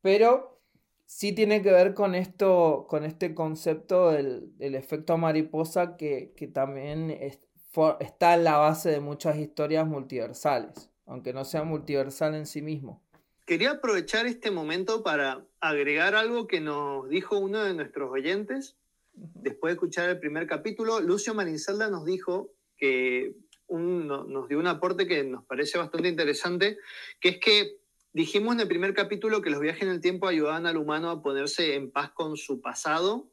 [0.00, 0.62] Pero
[1.04, 8.32] sí tiene que ver con esto, con este concepto del, efecto mariposa que, también está
[8.34, 13.02] en la base de muchas historias multiversales, aunque no sea multiversal en sí mismo.
[13.50, 18.76] Quería aprovechar este momento para agregar algo que nos dijo uno de nuestros oyentes.
[19.12, 23.34] Después de escuchar el primer capítulo, Lucio Marinsalda nos dijo que
[23.68, 26.78] nos dio un aporte que nos parece bastante interesante,
[27.18, 27.78] que es que
[28.12, 31.20] dijimos en el primer capítulo que los viajes en el tiempo ayudaban al humano a
[31.20, 33.32] ponerse en paz con su pasado,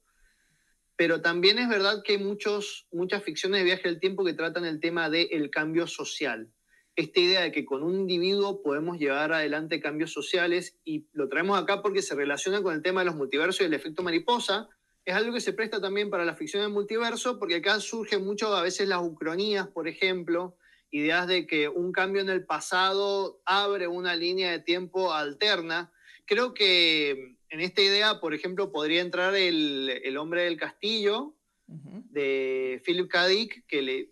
[0.95, 4.65] pero también es verdad que hay muchos, muchas ficciones de viaje el tiempo que tratan
[4.65, 6.51] el tema del cambio social
[6.97, 11.57] esta idea de que con un individuo podemos llevar adelante cambios sociales y lo traemos
[11.57, 14.67] acá porque se relaciona con el tema de los multiversos y el efecto mariposa.
[15.05, 18.53] Es algo que se presta también para la ficción del multiverso porque acá surgen mucho
[18.53, 20.57] a veces las ucronías, por ejemplo,
[20.89, 25.93] ideas de que un cambio en el pasado abre una línea de tiempo alterna.
[26.25, 31.35] Creo que en esta idea, por ejemplo, podría entrar el, el hombre del castillo
[31.67, 33.27] de Philip K.
[33.27, 34.09] Dick, que le,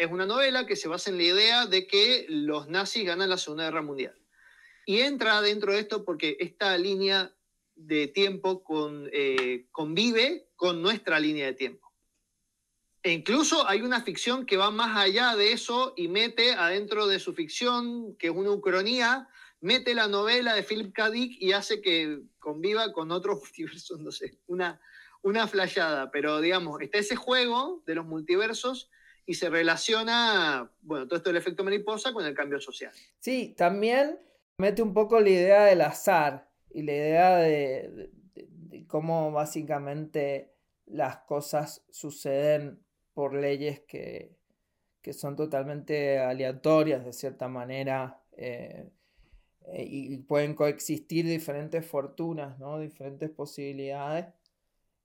[0.00, 3.36] es una novela que se basa en la idea de que los nazis ganan la
[3.36, 4.18] Segunda Guerra Mundial.
[4.86, 7.34] Y entra dentro de esto porque esta línea
[7.74, 8.64] de tiempo
[9.12, 11.92] eh, convive con nuestra línea de tiempo.
[13.02, 17.18] E incluso hay una ficción que va más allá de eso y mete adentro de
[17.18, 19.28] su ficción, que es una ucronía,
[19.60, 21.10] mete la novela de Philip K.
[21.10, 24.80] Dick y hace que conviva con otros multiversos, no sé, una,
[25.20, 26.10] una flayada.
[26.10, 28.88] Pero digamos, está ese juego de los multiversos
[29.30, 32.90] y se relaciona, bueno, todo esto del efecto mariposa con el cambio social.
[33.20, 34.18] Sí, también
[34.58, 38.10] mete un poco la idea del azar y la idea de,
[38.88, 40.52] cómo básicamente
[40.86, 42.80] las cosas suceden
[43.14, 44.36] por leyes que,
[45.12, 48.90] son totalmente aleatorias de cierta manera eh,
[49.68, 52.80] eh, y pueden coexistir diferentes fortunas, ¿no?
[52.80, 54.26] diferentes posibilidades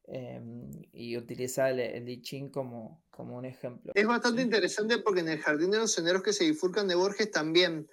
[0.08, 3.92] Em, y utiliza el, el Ching como, como un ejemplo.
[3.96, 7.32] Es bastante interesante porque en el Jardín de los Senderos que se bifurcan de Borges
[7.32, 7.88] también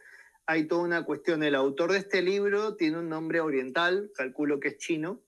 [0.47, 1.43] hay toda una cuestión.
[1.43, 5.23] El autor de este libro tiene un nombre oriental, calculo que es chino.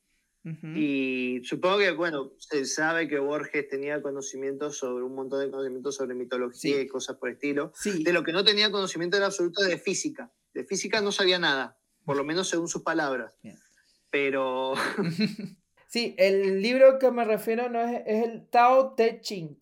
[0.77, 5.97] Y supongo que, bueno, se sabe que Borges tenía conocimientos sobre un montón de conocimientos
[5.97, 7.73] sobre mitología y cosas por el estilo.
[7.83, 10.31] De lo que no tenía conocimiento era absoluto de física.
[10.53, 13.39] De física no sabía nada, por lo menos según sus palabras.
[14.11, 14.75] Pero
[15.95, 19.57] Sí, el libro que me refiero no es, el Tao Te Ching.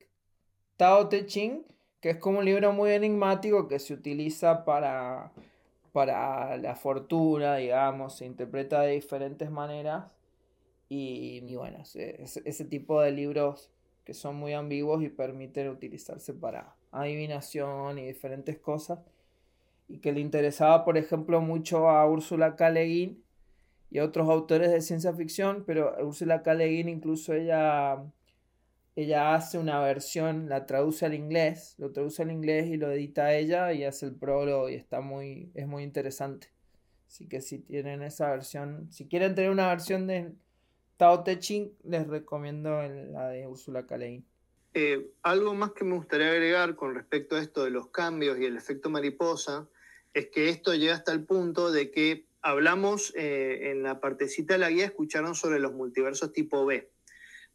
[0.78, 1.62] Tao Te Ching,
[2.00, 5.30] que es como un libro muy enigmático que se utiliza para,
[5.92, 10.06] para la fortuna, digamos, se interpreta de diferentes maneras.
[10.88, 13.70] Y, bueno, ese, ese tipo de libros
[14.02, 19.00] que son muy ambiguos y permiten utilizarse para adivinación y diferentes cosas.
[19.86, 22.70] Y que le interesaba, por ejemplo, mucho a Úrsula K.
[23.92, 26.54] y otros autores de ciencia ficción, pero Úrsula K.
[26.54, 28.02] Le Guin incluso ella,
[28.96, 33.34] ella hace una versión, la traduce al inglés, lo traduce al inglés y lo edita
[33.34, 36.48] ella y hace el prólogo y está muy, es muy interesante.
[37.06, 40.32] Así que si tienen esa versión, si quieren tener una versión de
[40.96, 43.98] Tao Te Ching, les recomiendo la de Úrsula K.
[43.98, 44.26] Le Guin.
[44.72, 48.46] Eh, algo más que me gustaría agregar con respecto a esto de los cambios y
[48.46, 49.68] el efecto mariposa
[50.14, 54.58] es que esto llega hasta el punto de que hablamos eh, en la partecita de
[54.58, 56.90] la guía, escucharon sobre los multiversos tipo B.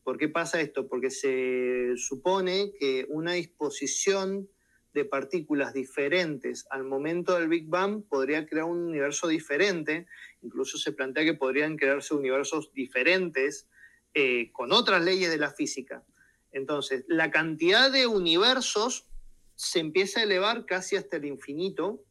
[0.04, 0.88] ¿Por qué pasa esto?
[0.88, 4.50] Porque se supone que una disposición
[4.93, 10.08] de partículas diferentes al momento del Big Bang podría crear un universo diferente,
[10.41, 13.67] incluso se plantea que podrían crearse universos diferentes
[14.13, 16.04] eh, con otras leyes de la física.
[16.52, 19.08] Entonces, la cantidad de universos
[19.56, 22.04] se empieza a elevar casi hasta el infinito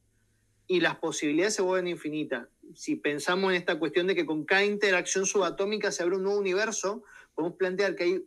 [0.66, 2.48] y las posibilidades se vuelven infinitas.
[2.74, 6.38] Si pensamos en esta cuestión de que con cada interacción subatómica se abre un nuevo
[6.38, 8.24] universo, podemos plantear que hay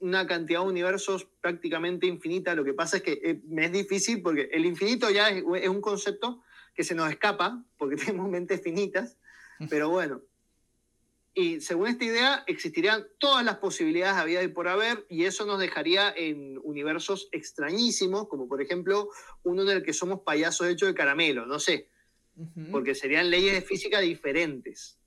[0.00, 2.54] una cantidad de universos prácticamente infinita.
[2.54, 5.68] Lo que pasa es que eh, me es difícil porque el infinito ya es, es
[5.68, 6.42] un concepto
[6.74, 9.16] que se nos escapa porque tenemos mentes finitas,
[9.70, 10.22] pero bueno,
[11.34, 15.58] y según esta idea, existirían todas las posibilidades había y por haber, y eso nos
[15.58, 19.08] dejaría en universos extrañísimos, como por ejemplo
[19.42, 21.88] uno en el que somos payasos hechos de caramelo, no sé,
[22.70, 24.98] porque serían leyes de física diferentes.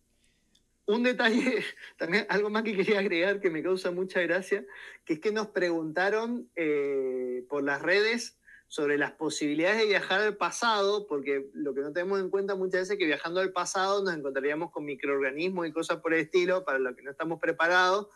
[0.88, 1.64] Un detalle,
[1.98, 4.66] también algo más que quería agregar que me causa mucha gracia,
[5.04, 10.38] que es que nos preguntaron eh, por las redes sobre las posibilidades de viajar al
[10.38, 14.04] pasado, porque lo que no tenemos en cuenta muchas veces es que viajando al pasado
[14.04, 18.08] nos encontraríamos con microorganismos y cosas por el estilo, para lo que no estamos preparados.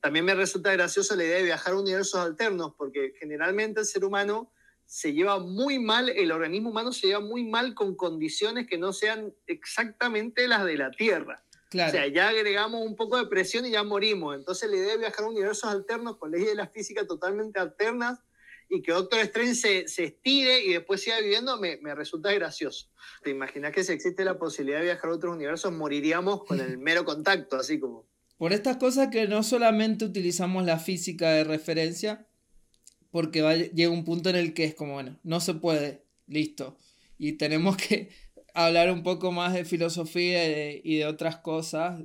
[0.00, 4.04] También me resulta graciosa la idea de viajar a universos alternos, porque generalmente el ser
[4.04, 4.52] humano
[4.92, 8.92] se lleva muy mal, el organismo humano se lleva muy mal con condiciones que no
[8.92, 11.42] sean exactamente las de la Tierra.
[11.68, 14.36] O sea, ya agregamos un poco de presión y ya morimos.
[14.36, 18.18] Entonces la idea de viajar a universos alternos con leyes de la física totalmente alternas
[18.68, 22.90] y que Doctor Strange se, se estire y después siga viviendo, me, me, resulta gracioso.
[23.22, 26.76] ¿Te imaginas que si existe la posibilidad de viajar a otros universos, moriríamos con el
[26.76, 28.06] mero contacto, así como...
[28.36, 32.26] Por estas cosas que no solamente utilizamos la física de referencia,
[33.12, 36.76] porque va, llega un punto en el que es como, bueno, no se puede, listo.
[37.18, 38.08] Y tenemos que
[38.54, 42.02] hablar un poco más de filosofía y de, otras cosas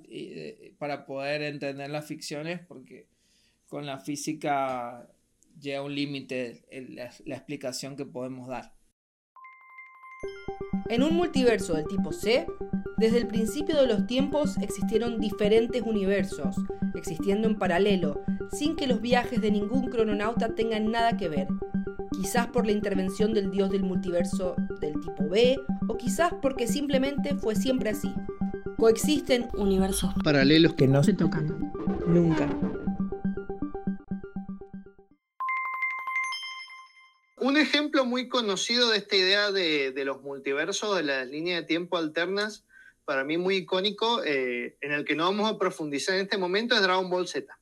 [0.78, 3.08] para poder entender las ficciones, porque
[3.68, 5.10] con la física
[5.60, 8.77] llega un límite la, la explicación que podemos dar.
[10.90, 12.48] En un multiverso del tipo C,
[12.98, 16.56] desde el principio de los tiempos existieron diferentes universos,
[16.96, 21.48] existiendo en paralelo, sin que los viajes de ningún crononauta tengan nada que ver.
[22.12, 27.36] Quizás por la intervención del dios del multiverso del tipo B, o quizás porque simplemente
[27.36, 28.14] fue siempre así.
[28.78, 31.72] Coexisten universos paralelos que no se tocan
[32.08, 32.48] nunca.
[37.40, 41.68] Un ejemplo muy conocido de esta idea de, de, los multiversos, de las líneas de
[41.68, 42.66] tiempo alternas,
[43.06, 46.76] para mí muy icónico, eh, en el que no vamos a profundizar en este momento,
[46.76, 47.58] es Dragon Ball Z.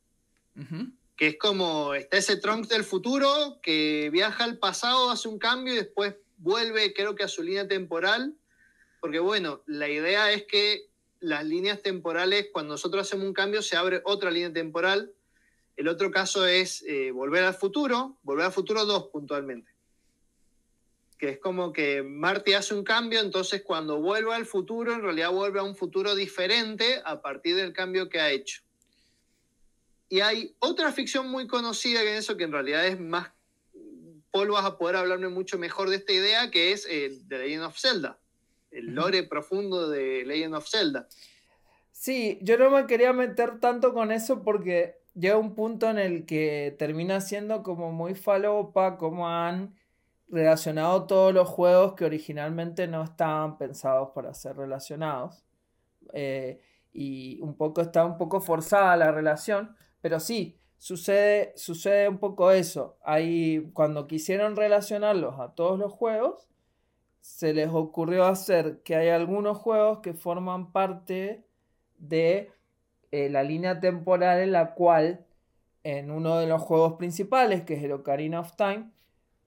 [0.56, 0.92] Uh -huh.
[1.18, 5.74] Que es como, está ese Trunks del futuro que viaja al pasado, hace un cambio
[5.74, 8.34] y después vuelve, creo que a su línea temporal.
[9.02, 10.88] Porque bueno, la idea es que
[11.20, 15.12] las líneas temporales, cuando nosotros hacemos un cambio, se abre otra línea temporal
[15.78, 19.72] el otro caso es eh, Volver al Futuro, Volver al Futuro 2 puntualmente.
[21.18, 25.32] Que es como que Marty hace un cambio, entonces cuando vuelve al futuro, en realidad
[25.32, 28.62] vuelve a un futuro diferente a partir del cambio que ha hecho.
[30.10, 33.32] Y hay otra ficción muy conocida que eso, que en realidad es más.
[34.32, 37.64] Paul vas a poder hablarme mucho mejor de esta idea, que es eh, The Legend
[37.64, 38.20] of Zelda.
[38.72, 41.08] El lore profundo de Legend of Zelda.
[41.94, 46.26] Sí, yo no me quería meter tanto con eso porque llega un punto en el
[46.26, 49.76] que termina siendo como muy falopa, como han
[50.28, 55.44] relacionado todos los juegos que originalmente no estaban pensados para ser relacionados.
[56.14, 56.62] Eh,
[56.94, 62.52] y un poco está un poco forzada la relación, pero sí, sucede, sucede un poco
[62.52, 62.98] eso.
[63.04, 66.48] Ahí, cuando quisieron relacionarlos a todos los juegos,
[67.22, 71.46] se les ocurrió hacer que hay algunos juegos que forman parte
[71.98, 72.52] de
[73.16, 75.26] eh, la línea temporal en la cual
[75.84, 78.92] en uno de los juegos principales, que es el Ocarina of Time,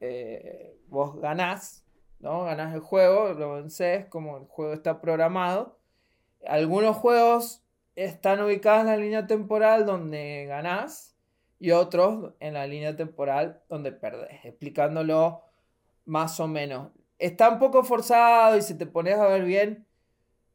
[0.00, 1.84] eh, vos ganás,
[2.18, 2.44] ¿no?
[2.44, 5.78] Ganás el juego, lo vencés, como el juego está programado.
[6.46, 7.62] Algunos juegos
[7.94, 11.14] están ubicadas en la línea temporal donde ganás
[11.58, 15.42] y otros en la línea temporal donde perdés, explicándolo
[16.06, 16.90] más o menos.
[17.18, 19.86] Está un poco forzado y si te pones a ver bien,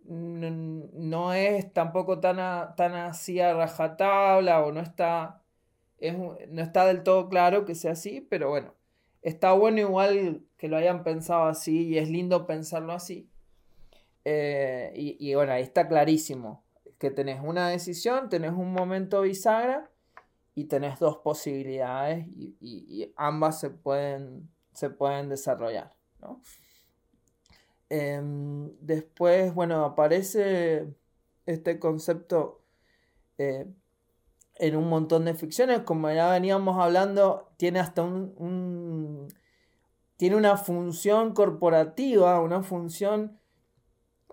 [0.06, 2.38] no es tampoco tan,
[2.76, 5.42] tan así a rajatabla o no está,
[6.02, 8.74] no está del todo claro que sea así, pero bueno,
[9.22, 13.30] está bueno igual que lo hayan pensado así y es lindo pensarlo así.
[14.26, 16.64] Eh, y, y, bueno, ahí está clarísimo
[17.04, 19.92] que tenés una decisión, tenés un momento bisagra
[20.56, 25.94] y tenés dos posibilidades y, ambas se pueden, se pueden desarrollar.
[27.96, 30.88] Em, después, bueno, aparece
[31.46, 32.62] este concepto
[33.38, 33.68] eh,
[34.56, 39.28] en un montón de ficciones, como ya veníamos hablando, tiene hasta un
[40.18, 43.40] tiene una función corporativa, una función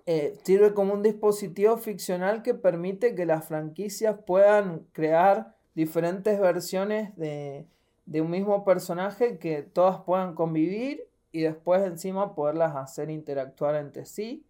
[0.07, 7.17] eh, sirve como un dispositivo ficcional que permite que las franquicias puedan crear diferentes versiones
[7.17, 7.67] de,
[8.07, 14.45] un mismo personaje que todas puedan convivir y después encima poderlas hacer interactuar entre sí.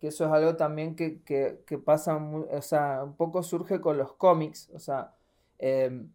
[0.00, 4.68] Que eso es algo también que, pasa, o sea, un poco surge con los cómics.
[4.74, 5.14] O sea,
[5.58, 6.10] em,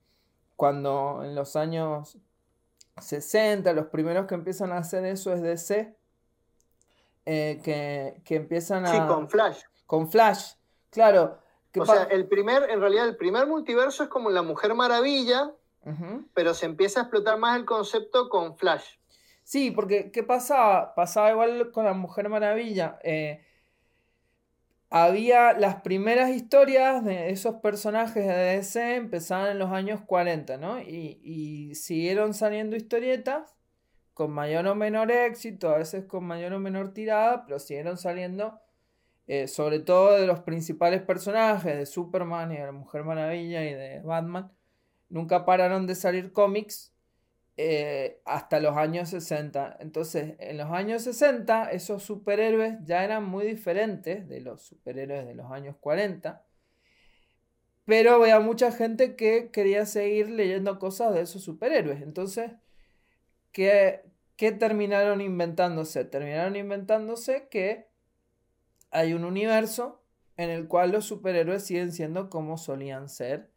[0.55, 2.17] cuando en los años
[2.99, 5.95] 60, los primeros que empiezan a hacer eso es DC,
[7.25, 8.91] eh, que, empiezan a...
[8.91, 9.61] Sí, con Flash.
[9.85, 10.53] Con Flash,
[10.89, 11.39] claro.
[11.77, 15.53] O sea, el primer, en realidad el primer multiverso es como la Mujer Maravilla,
[16.33, 18.97] pero se empieza a explotar más el concepto con Flash.
[19.43, 20.95] Sí, porque ¿qué pasaba?
[20.95, 22.99] Pasaba igual con la Mujer Maravilla.
[23.03, 23.41] Eh,
[24.89, 30.81] había las primeras historias de esos personajes de DC empezaban en los años 40, ¿no?
[30.81, 33.55] Y, y siguieron saliendo historietas
[34.13, 38.59] con mayor o menor éxito, a veces con mayor o menor tirada, pero siguieron saliendo
[39.27, 43.73] eh, sobre todo de los principales personajes, de Superman y de la Mujer Maravilla y
[43.73, 44.51] de Batman,
[45.09, 46.93] nunca pararon de salir cómics
[47.57, 49.77] eh, hasta los años 60.
[49.79, 55.35] Entonces, en los años 60, esos superhéroes ya eran muy diferentes de los superhéroes de
[55.35, 56.45] los años 40.
[57.85, 62.01] Pero había mucha gente que quería seguir leyendo cosas de esos superhéroes.
[62.01, 62.51] Entonces,
[63.51, 64.03] ¿qué,
[64.37, 66.05] ¿qué terminaron inventándose?
[66.05, 67.87] Terminaron inventándose que
[68.91, 70.03] hay un universo
[70.37, 73.51] en el cual los superhéroes siguen siendo como solían ser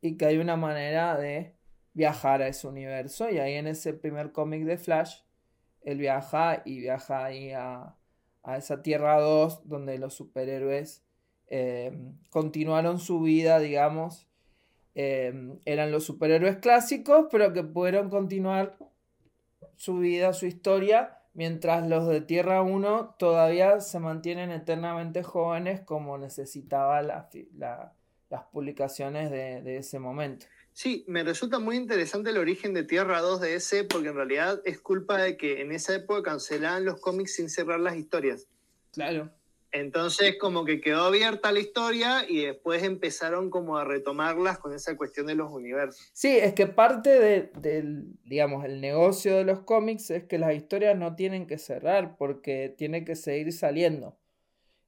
[0.00, 1.55] y que hay una manera de
[1.96, 5.20] viajar a ese universo y ahí en ese primer cómic de Flash
[5.80, 7.96] él viaja y viaja ahí a,
[8.56, 11.02] esa Tierra 2 donde los superhéroes
[11.48, 11.96] eh,
[12.30, 14.28] continuaron su vida, digamos,
[14.94, 18.76] eh, eran los superhéroes clásicos, pero que pudieron continuar
[19.74, 26.18] su vida, su historia, mientras los de Tierra 1 todavía se mantienen eternamente jóvenes como
[26.18, 30.46] necesitaba las publicaciones de, ese momento.
[30.76, 34.60] Sí, me resulta muy interesante el origen de Tierra 2 de ese, porque en realidad
[34.66, 38.46] es culpa de que en esa época cancelaban los cómics sin cerrar las historias.
[38.92, 39.30] Claro.
[39.72, 44.98] Entonces como que quedó abierta la historia y después empezaron como a retomarlas con esa
[44.98, 46.10] cuestión de los universos.
[46.12, 50.94] Sí, es que parte del, digamos, el negocio de los cómics es que las historias
[50.94, 54.18] no tienen que cerrar porque tiene que seguir saliendo.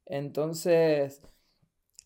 [0.05, 1.23] Entonces,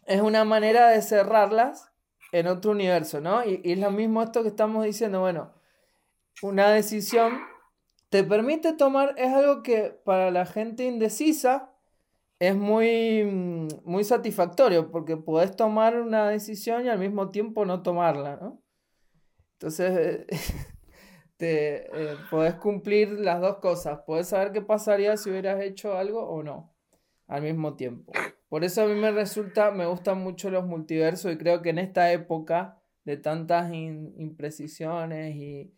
[0.07, 1.92] es una manera de cerrarlas
[2.33, 3.45] en otro universo, ¿no?
[3.45, 5.53] Y, y es lo mismo esto que estamos diciendo, bueno,
[6.43, 7.41] una decisión
[8.11, 11.73] te permite tomar, es algo que para la gente indecisa,
[12.39, 17.83] es muy, mm, muy satisfactorio porque puedes tomar una decisión y al mismo tiempo no
[17.83, 18.63] tomarla, ¿no?
[19.55, 20.27] Entonces,
[21.37, 24.01] te, eh, puedes cumplir las dos cosas.
[24.07, 26.72] Puedes saber qué pasaría si hubieras hecho algo o no
[27.33, 28.13] al mismo tiempo.
[28.51, 31.79] Por eso a mí me resulta, me gustan mucho los multiversos y creo que en
[31.79, 35.75] esta época de tantas imprecisiones y,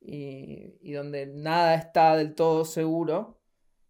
[0.00, 3.40] y donde nada está del todo seguro,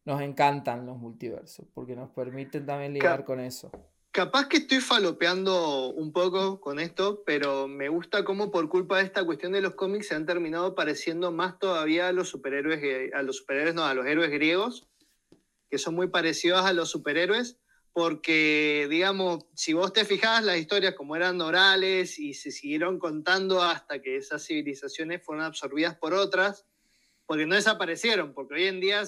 [0.06, 3.70] nos encantan los multiversos, porque nos permiten también lidiar con eso.
[4.10, 9.04] Capaz que estoy falopeando un poco con esto, pero me gusta cómo por culpa de
[9.04, 13.22] esta cuestión de los cómics se han terminado pareciendo más todavía a los superhéroes, a
[13.22, 14.88] los superhéroes, no, a los héroes griegos,
[15.72, 17.56] que son muy parecidos a los superhéroes,
[17.94, 23.62] porque, digamos, si vos te fijás, las historias como eran orales y se siguieron contando
[23.62, 26.66] hasta que esas civilizaciones fueron absorbidas por otras,
[27.24, 29.04] porque no desaparecieron, porque hoy en día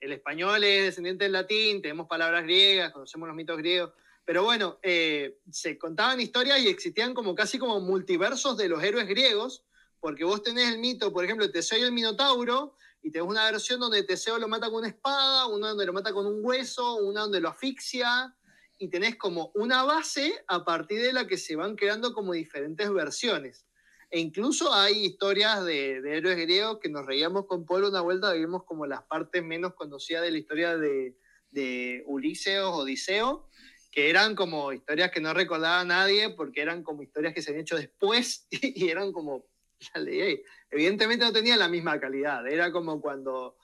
[0.00, 3.94] el español es descendiente del latín, tenemos palabras griegas, conocemos los mitos griegos,
[4.26, 9.08] pero bueno, eh, se contaban historias y existían como casi como multiversos de los héroes
[9.08, 9.64] griegos,
[9.98, 13.80] porque vos tenés el mito, por ejemplo, Teseo y el Minotauro, y tenés una versión
[13.80, 17.22] donde Teseo lo mata con una espada, una donde lo mata con un hueso, una
[17.22, 18.34] donde lo asfixia,
[18.78, 22.90] y tenés como una base a partir de la que se van creando como diferentes
[22.92, 23.66] versiones.
[24.10, 28.32] E incluso hay historias de, de héroes griegos que nos reíamos con Polo una vuelta,
[28.32, 31.16] vimos como las partes menos conocidas de la historia de,
[31.52, 33.48] de Ulises o Odiseo,
[33.92, 37.62] que eran como historias que no recordaba nadie porque eran como historias que se habían
[37.62, 39.46] hecho después y, eran como,
[39.78, 40.42] ya leí,
[40.72, 43.56] evidentemente no tenían la misma calidad, era como cuando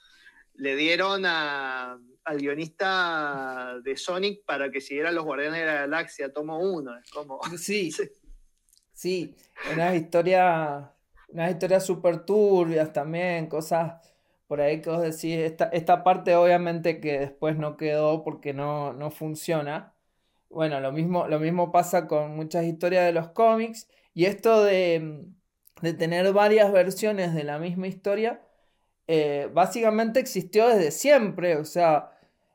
[0.55, 6.33] le dieron a, al guionista de Sonic para que siguiera Los Guardianes de la Galaxia,
[6.33, 7.41] tomo uno, es como...
[7.59, 7.93] Sí,
[8.93, 9.35] sí,
[9.73, 10.85] unas historias,
[11.29, 13.95] unas historias súper turbias también, cosas
[14.47, 18.95] por ahí que vos decís, esta, esta parte obviamente que después no quedó porque no,
[18.95, 19.95] no funciona,
[20.51, 23.89] bueno, lo mismo, lo mismo pasa con muchas historias de los cómics.
[24.15, 25.27] Y esto de,
[25.81, 28.41] de tener varias versiones de la misma historia,
[29.07, 31.57] eh, básicamente existió desde siempre.
[31.57, 32.13] O sea,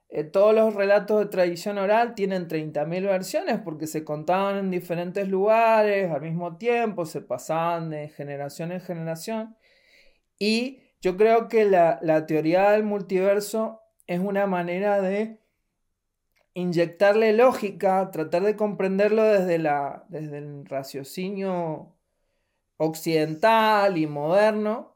[0.10, 5.28] eh, todos los relatos de tradición oral tienen 30.000 versiones porque se contaban en diferentes
[5.28, 9.56] lugares al mismo tiempo, se pasaban de generación en generación.
[10.40, 15.40] Y yo creo que la, la teoría del multiverso es una manera de
[16.54, 21.96] inyectarle lógica, tratar de comprenderlo desde, la, desde el raciocinio
[22.84, 24.94] occidental y moderno,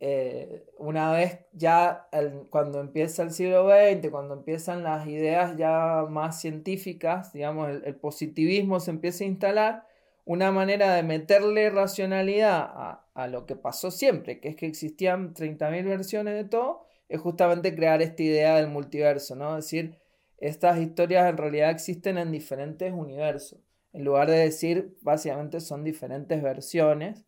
[0.00, 2.08] eh, una vez ya
[2.50, 8.78] cuando empieza el siglo XX, cuando empiezan las ideas ya más científicas, digamos, el, positivismo
[8.80, 9.86] se empieza a instalar,
[10.24, 15.84] una manera de meterle racionalidad a, lo que pasó siempre, que es que existían 30.000
[15.84, 19.58] versiones de todo, es justamente crear esta idea del multiverso, ¿no?
[19.58, 19.98] Es decir,
[20.38, 23.58] estas historias en realidad existen en diferentes universos.
[23.92, 27.26] En lugar de decir, básicamente son diferentes versiones.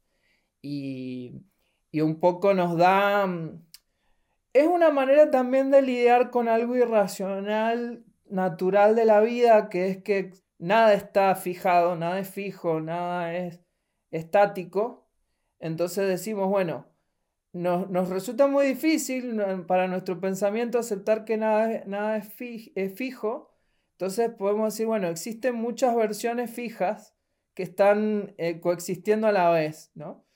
[0.63, 1.43] Y,
[1.95, 3.27] un poco nos da...
[3.27, 3.65] Mm,
[4.53, 10.03] es una manera también de lidiar con algo irracional, natural de la vida, que es
[10.03, 13.61] que nada está fijado, nada es fijo, nada es
[14.11, 15.09] estático.
[15.61, 16.87] Entonces decimos, bueno,
[17.53, 23.50] nos, resulta muy difícil para nuestro pensamiento aceptar que nada, nada es, fijo.
[24.01, 27.15] Entonces podemos decir, bueno, existen muchas versiones fijas
[27.55, 30.27] que están eh, coexistiendo a la vez, ¿no?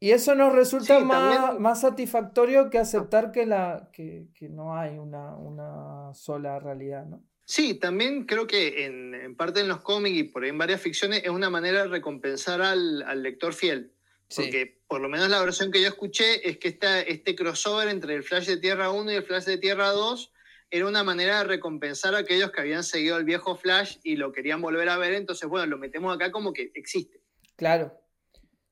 [0.00, 5.36] Y eso nos resulta más, más, satisfactorio que aceptar que, la, que, no hay una,
[5.36, 7.24] una, sola realidad, ¿no?
[7.44, 11.22] Sí, también creo que en, parte en los cómics y por ahí en varias ficciones
[11.22, 13.92] es una manera de recompensar al, al lector fiel.
[14.34, 18.24] Porque por lo menos la versión que yo escuché es que este crossover entre el
[18.24, 20.31] Flash de Tierra 1 y el Flash de Tierra 2
[20.72, 24.32] era una manera de recompensar a aquellos que habían seguido el viejo Flash y lo
[24.32, 25.12] querían volver a ver.
[25.12, 27.20] Entonces, bueno, lo metemos acá como que existe.
[27.56, 27.92] Claro.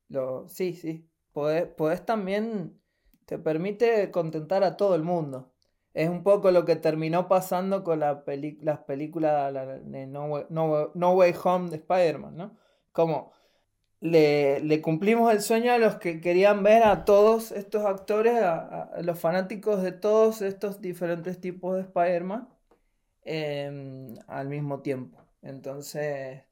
[0.08, 1.06] Lo, sí, sí.
[1.32, 2.80] Podés, también,
[3.26, 5.52] te permite contentar a todo el mundo.
[5.92, 8.24] Es un poco lo que terminó pasando con la
[8.62, 9.52] las películas
[9.84, 12.56] de no, no Way Home de Spider-Man, ¿no?
[12.92, 13.34] Como
[14.00, 19.18] le, cumplimos el sueño a los que querían ver a todos estos actores, a, los
[19.18, 22.48] fanáticos de todos estos diferentes tipos de Spider-Man
[23.24, 25.18] em, al mismo tiempo.
[25.42, 26.42] Entonces,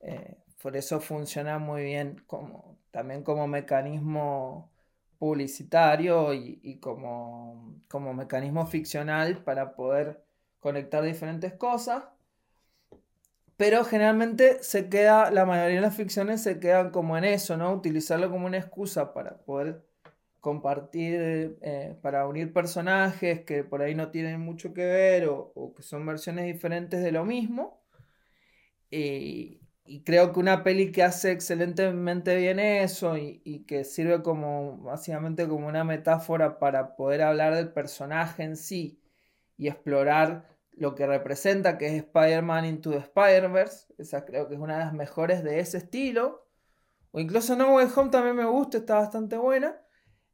[0.00, 4.70] eh, por eso funciona muy bien como, también como mecanismo
[5.18, 10.24] publicitario y, como, como mecanismo ficcional para poder
[10.60, 12.04] conectar diferentes cosas
[13.60, 17.74] pero generalmente se queda, la mayoría de las ficciones se quedan como en eso, ¿no?
[17.74, 19.84] Utilizarlo como una excusa para poder
[20.40, 25.82] compartir, eh, para unir personajes que por ahí no tienen mucho que ver o, que
[25.82, 27.84] son versiones diferentes de lo mismo.
[28.90, 29.60] Y,
[30.06, 35.46] creo que una peli que hace excelentemente bien eso y, y, que sirve como básicamente
[35.46, 39.02] como una metáfora para poder hablar del personaje en sí
[39.58, 40.49] y explorar
[40.80, 43.92] lo que representa, que es Spider-Man Into the Spider-Verse.
[43.98, 46.48] Esa creo que es una de las mejores de ese estilo.
[47.12, 49.78] O incluso No Way Home también me gusta, está bastante buena.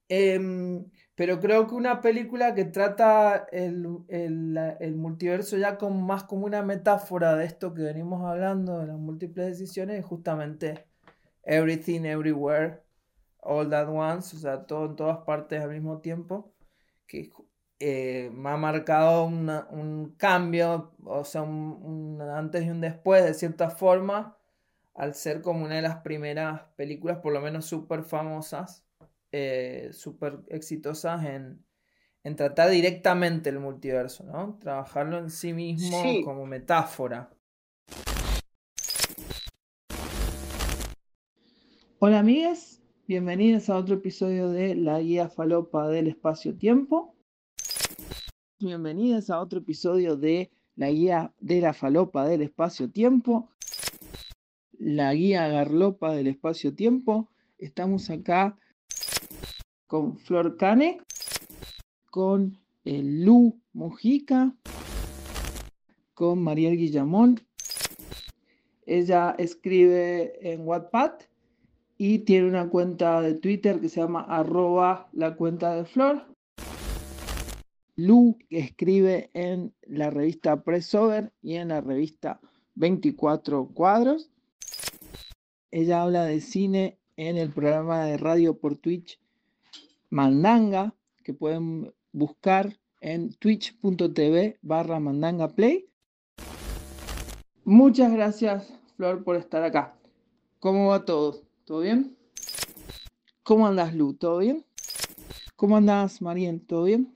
[0.08, 3.88] Em, pero creo que una película que trata el,
[4.94, 9.48] multiverso ya con, más como una metáfora de esto que venimos hablando, de las múltiples
[9.48, 10.86] decisiones, es justamente
[11.42, 12.82] Everything, Everywhere,
[13.40, 16.54] All That Once, o sea, todo en todas partes al mismo tiempo,
[17.08, 17.30] que
[17.78, 23.68] eh, me ha marcado un cambio, o sea, un, antes y un después, de cierta
[23.68, 24.38] forma,
[24.94, 28.86] al ser como una de las primeras películas, por lo menos súper famosas,
[29.30, 31.64] eh, súper exitosas en,
[32.34, 34.58] tratar directamente el multiverso, ¿no?
[34.58, 37.30] Trabajarlo en sí mismo como metáfora.
[41.98, 47.15] Hola amigas, bienvenidos a otro episodio de La Guía Falopa del Espacio-Tiempo.
[48.58, 53.50] Bienvenidas a otro episodio de la guía de la falopa del espacio-tiempo,
[54.78, 57.28] la guía garlopa del espacio-tiempo.
[57.58, 58.58] Estamos acá
[59.86, 61.02] con Flor Cane,
[62.10, 64.56] con eh, Lu Mojica,
[66.14, 67.38] con Mariel Guillamón.
[68.86, 71.12] Ella escribe en Wattpad
[71.98, 76.35] y tiene una cuenta de Twitter que se llama arroba la cuenta de Flor.
[77.96, 82.40] Lu escribe en la revista Pressover y en la revista
[82.74, 84.30] 24 Cuadros.
[85.70, 89.18] Ella habla de cine en el programa de radio por Twitch
[90.10, 90.94] Mandanga,
[91.24, 95.88] que pueden buscar en twitch.tv barra Mandanga Play.
[97.64, 99.96] Muchas gracias, Flor, por estar acá.
[100.60, 101.40] ¿Cómo va todo?
[101.64, 102.14] ¿Todo bien?
[103.42, 104.12] ¿Cómo andas, Lu?
[104.12, 104.66] ¿Todo bien?
[105.56, 106.60] ¿Cómo andas, Marien?
[106.60, 107.15] ¿Todo bien?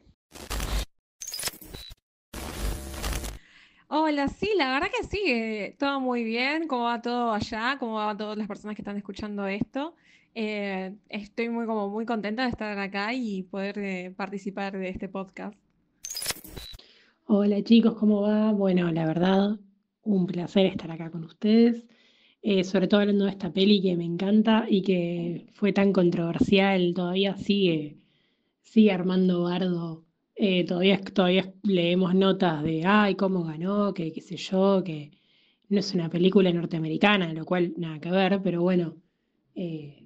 [4.10, 6.66] Hola, sí, la verdad que sí, eh, todo muy bien.
[6.66, 7.76] ¿Cómo va todo allá?
[7.78, 9.94] ¿Cómo va todas las personas que están escuchando esto?
[10.34, 15.08] Eh, estoy muy, como muy contenta de estar acá y poder eh, participar de este
[15.08, 15.56] podcast.
[17.26, 18.50] Hola chicos, ¿cómo va?
[18.50, 19.60] Bueno, la verdad,
[20.02, 21.86] un placer estar acá con ustedes.
[22.64, 27.36] sobre todo hablando de esta peli que me encanta y que fue tan controversial, todavía
[27.36, 27.96] sigue,
[28.60, 30.04] sigue armando bardo
[30.42, 35.10] eh, todavía, todavía leemos notas de, ay, cómo ganó, que qué sé yo, que
[35.68, 38.96] no es una película norteamericana, lo cual nada que ver, pero bueno,
[39.54, 40.02] eh,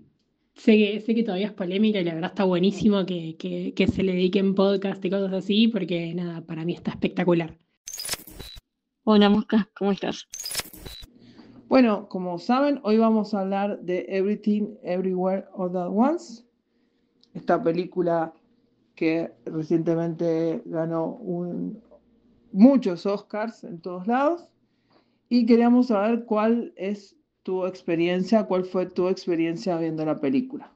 [0.56, 3.36] sé, que, sé que todavía es polémica y la verdad está buenísimo que,
[3.76, 7.56] que se le dediquen podcast y cosas así, porque nada, para mí está espectacular.
[9.04, 10.26] Hola, Mosca, ¿cómo estás?
[11.68, 16.42] Bueno, como saben, hoy vamos a hablar de Everything Everywhere All At Once,
[17.34, 18.34] esta película
[18.94, 21.20] que recientemente ganó
[22.52, 24.48] muchos Oscars en todos lados.
[25.28, 30.70] Y queríamos saber cuál es tu experiencia, cuál fue tu experiencia viendo la película.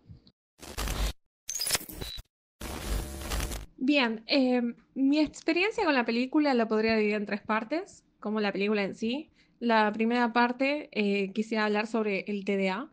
[3.77, 8.53] Bien, em, mi experiencia con la película la podría dividir en tres partes, como la
[8.53, 9.31] película en sí.
[9.61, 12.91] La primera parte eh, quisiera hablar sobre el TDA,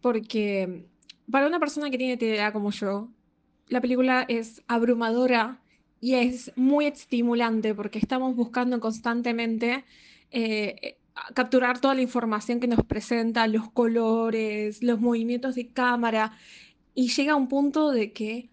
[0.00, 0.86] porque
[1.30, 3.10] para una persona que tiene TDA como yo,
[3.70, 5.62] la película es abrumadora
[6.00, 9.84] y es muy estimulante porque estamos buscando constantemente
[10.30, 10.98] eh,
[11.34, 16.32] capturar toda la información que nos presenta, los colores, los movimientos de cámara,
[16.94, 18.50] y llega a un punto de que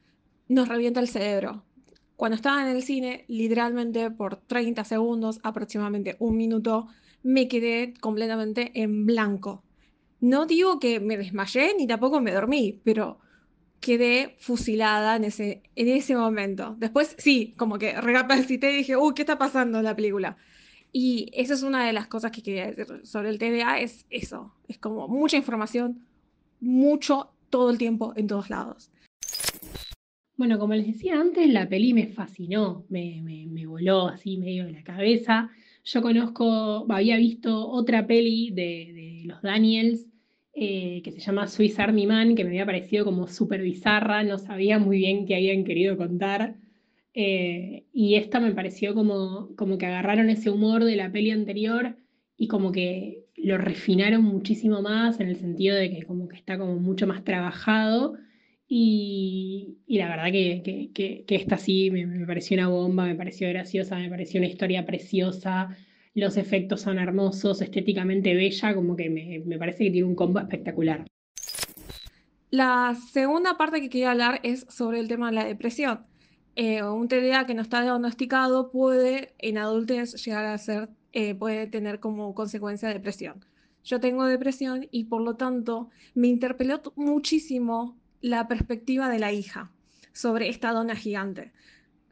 [0.48, 1.64] nos revienta el cerebro.
[2.16, 6.88] Cuando estaba en el cine, literalmente por 30 segundos, aproximadamente un minuto,
[7.24, 9.64] me quedé completamente en blanco.
[10.20, 13.20] No digo que me desmayé ni tampoco me dormí, pero
[13.80, 16.76] quedé fusilada en ese, en ese momento.
[16.80, 20.38] Después sí, como que recapacité y dije, uy, ¿qué está pasando en la película?
[20.92, 24.54] Y esa es una de las cosas que quería decir sobre el TDA, es eso,
[24.68, 26.06] es como mucha información,
[26.60, 28.90] mucho, todo el tiempo, en todos lados.
[30.38, 34.72] Bueno, como les decía antes, la peli me fascinó, me, me, voló así medio de
[34.72, 35.50] la cabeza.
[35.84, 40.06] Yo conozco, había visto otra peli de, de los Daniels,
[40.60, 44.40] eh, que se llama Swiss Army Man, que me había parecido como súper bizarra, no
[44.40, 46.56] sabía muy bien qué habían querido contar.
[47.14, 51.96] Eh, y esta me pareció como, como que agarraron ese humor de la peli anterior
[52.38, 56.58] y como que lo refinaron muchísimo más en el sentido de que como que está
[56.58, 58.16] como mucho más trabajado.
[58.68, 63.16] Y, y la verdad que, que, que, esta sí me, me, pareció una bomba, me
[63.16, 65.78] pareció graciosa, me pareció una historia preciosa,
[66.20, 71.06] los efectos son hermosos, estéticamente bella, como que me, parece que tiene un combo espectacular.
[72.50, 76.06] La segunda parte que quería hablar es sobre el tema de la depresión.
[76.56, 81.68] Eh, un TDA que no está diagnosticado puede en adultez llegar a ser, eh, puede
[81.68, 83.46] tener como consecuencia depresión.
[83.84, 89.70] Yo tengo depresión y por lo tanto me interpeló muchísimo la perspectiva de la hija
[90.14, 91.52] sobre esta dona gigante.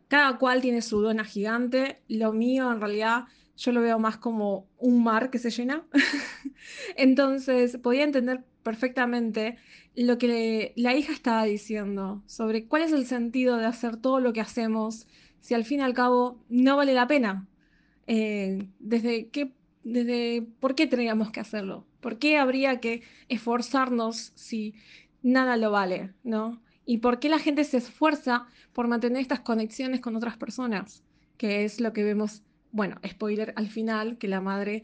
[0.08, 3.26] Cada cual tiene su dona gigante, lo mío en realidad
[3.58, 5.86] yo lo veo más como un mar que se llena.
[6.96, 9.58] Entonces, podía entender perfectamente
[9.96, 14.34] lo que la hija estaba diciendo sobre cuál es el sentido de hacer todo lo
[14.34, 15.08] que hacemos
[15.40, 17.48] si al fin y al cabo no vale la pena.
[18.08, 19.54] Eh, desde qué,
[19.84, 24.76] desde por qué tendríamos que hacerlo, por qué habría que esforzarnos si
[25.22, 26.62] nada lo vale, ¿no?
[26.86, 31.04] Y por qué la gente se esfuerza por mantener estas conexiones con otras personas,
[31.38, 32.44] que es lo que vemos
[32.76, 34.84] bueno, spoiler al final, que la madre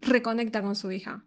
[0.00, 1.24] reconecta con su hija.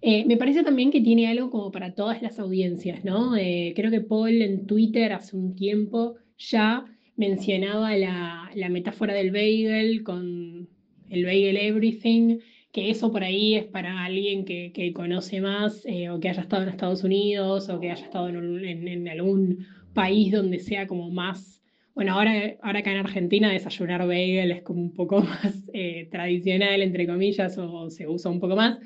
[0.00, 3.36] Eh, me parece también que tiene algo como para todas las audiencias, ¿no?
[3.36, 6.84] Eh, creo que Paul en Twitter hace un tiempo ya
[7.16, 10.68] mencionaba la, la metáfora del bagel con
[11.10, 12.38] el bagel everything,
[12.70, 16.42] que eso por ahí es para alguien que, que conoce más eh, o que haya
[16.42, 21.57] estado en Estados Unidos o que haya estado en, algún país donde sea como más,
[21.98, 26.80] bueno, ahora, ahora acá en Argentina desayunar bagel es como un poco más eh, tradicional,
[26.80, 28.78] entre comillas, o se usa un poco más,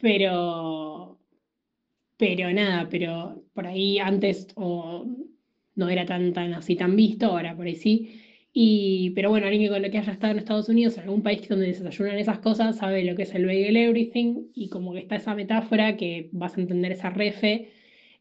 [0.00, 1.20] pero,
[2.16, 5.04] pero nada, pero por ahí antes o
[5.74, 8.22] no era tan, tan así tan visto, ahora por ahí sí.
[8.50, 11.66] Y, pero bueno, alguien que, que haya estado en Estados Unidos, en algún país donde
[11.66, 15.34] desayunan esas cosas, sabe lo que es el bagel everything y como que está esa
[15.34, 17.72] metáfora que vas a entender esa refe,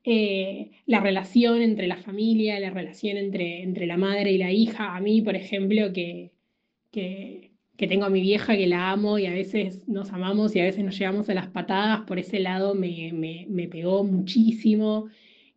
[0.09, 4.95] eh, la relación entre la familia, la relación entre, entre la madre y la hija.
[4.95, 6.31] A mí, por ejemplo, que,
[6.91, 10.63] que, tengo a mi vieja que la amo y a veces nos amamos y a
[10.63, 15.07] veces nos llevamos a las patadas, por ese lado me, me, me pegó muchísimo.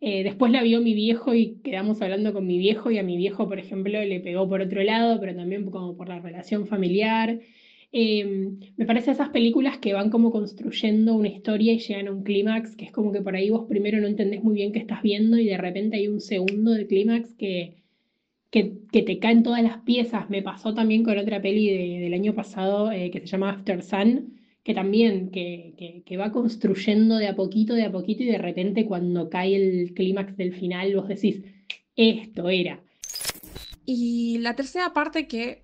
[0.01, 3.15] Eh, después la vio mi viejo y quedamos hablando con mi viejo y a mi
[3.15, 7.39] viejo, por ejemplo, le pegó por otro lado, pero también como por la relación familiar.
[7.93, 12.23] Eh, me parece esas películas que van como construyendo una historia y llegan a un
[12.23, 15.01] clímax, que es como que por ahí vos primero no entendés muy bien qué estás
[15.01, 17.83] viendo y de repente hay un segundo de clímax que,
[18.49, 20.29] que, que, te caen todas las piezas.
[20.29, 23.83] Me pasó también con otra peli de, del año pasado eh, que se llama After
[23.83, 28.37] Sun, que también, que, que, va construyendo de a poquito, de a poquito, y de
[28.37, 31.41] repente cuando cae el clímax del final, vos decís,
[31.95, 32.79] esto era.
[33.85, 35.63] Y la tercera parte que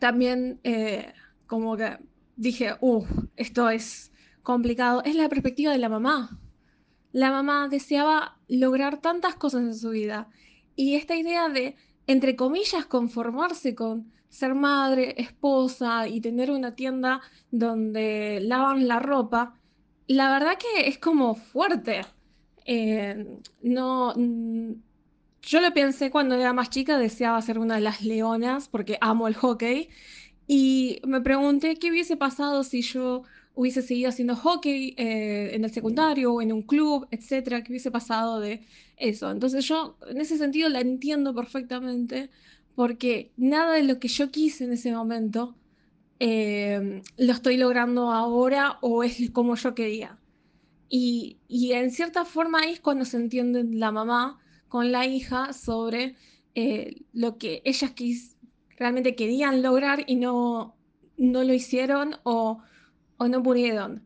[0.00, 1.06] también eh,
[1.48, 1.98] como que
[2.36, 6.38] dije, uff, esto es complicado, es la perspectiva de la mamá.
[7.10, 10.28] La mamá deseaba lograr tantas cosas en su vida.
[10.76, 11.74] Y esta idea de,
[12.06, 17.20] entre comillas, conformarse con ser madre, esposa y tener una tienda
[17.50, 19.54] donde lavan la ropa,
[20.06, 22.02] la verdad que es como fuerte.
[22.66, 24.14] Eh, no,
[25.42, 29.28] yo lo pensé cuando era más chica, deseaba ser una de las leonas porque amo
[29.28, 29.88] el hockey
[30.48, 33.22] y me pregunté qué hubiese pasado si yo
[33.54, 37.90] hubiese seguido haciendo hockey eh, en el secundario o en un club, etcétera, qué hubiese
[37.90, 38.64] pasado de
[38.96, 39.30] eso.
[39.30, 42.30] Entonces yo en ese sentido la entiendo perfectamente
[42.74, 45.54] porque nada de lo que yo quise en ese momento
[46.20, 50.18] eh, lo estoy logrando ahora o es como yo quería.
[50.88, 54.38] Y, y, en cierta forma ahí es cuando se entiende la mamá
[54.68, 56.16] con la hija sobre
[56.54, 58.37] eh, lo que ellas quis,
[58.78, 60.76] realmente querían lograr y no,
[61.16, 62.62] no lo hicieron o,
[63.16, 64.04] o no pudieron.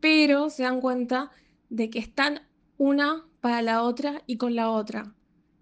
[0.00, 1.30] Pero se dan cuenta
[1.68, 2.40] de que están
[2.78, 5.14] una para la otra y con la otra.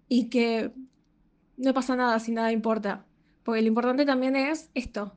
[0.07, 0.71] Y que
[1.57, 3.05] no pasa nada si nada importa.
[3.43, 5.13] Porque lo importante también es esto,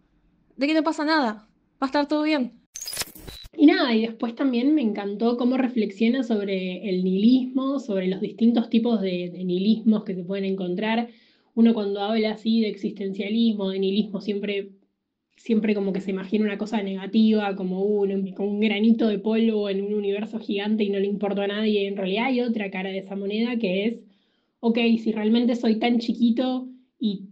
[0.57, 1.49] de que no pasa nada,
[1.81, 2.61] va a estar todo bien.
[3.57, 8.69] Y nada, y después también me encantó cómo reflexiona sobre el nihilismo, sobre los distintos
[8.69, 11.09] tipos de, de nihilismos que se pueden encontrar.
[11.57, 14.71] Uno cuando habla así de existencialismo, de nihilismo, siempre,
[15.37, 19.69] siempre como que se imagina una cosa negativa, como un, como un granito de polvo
[19.71, 21.89] en un universo gigante y no le importa a nadie.
[21.89, 23.95] En realidad hay otra cara de esa moneda que es
[24.61, 27.29] ok, si realmente soy tan chiquito y,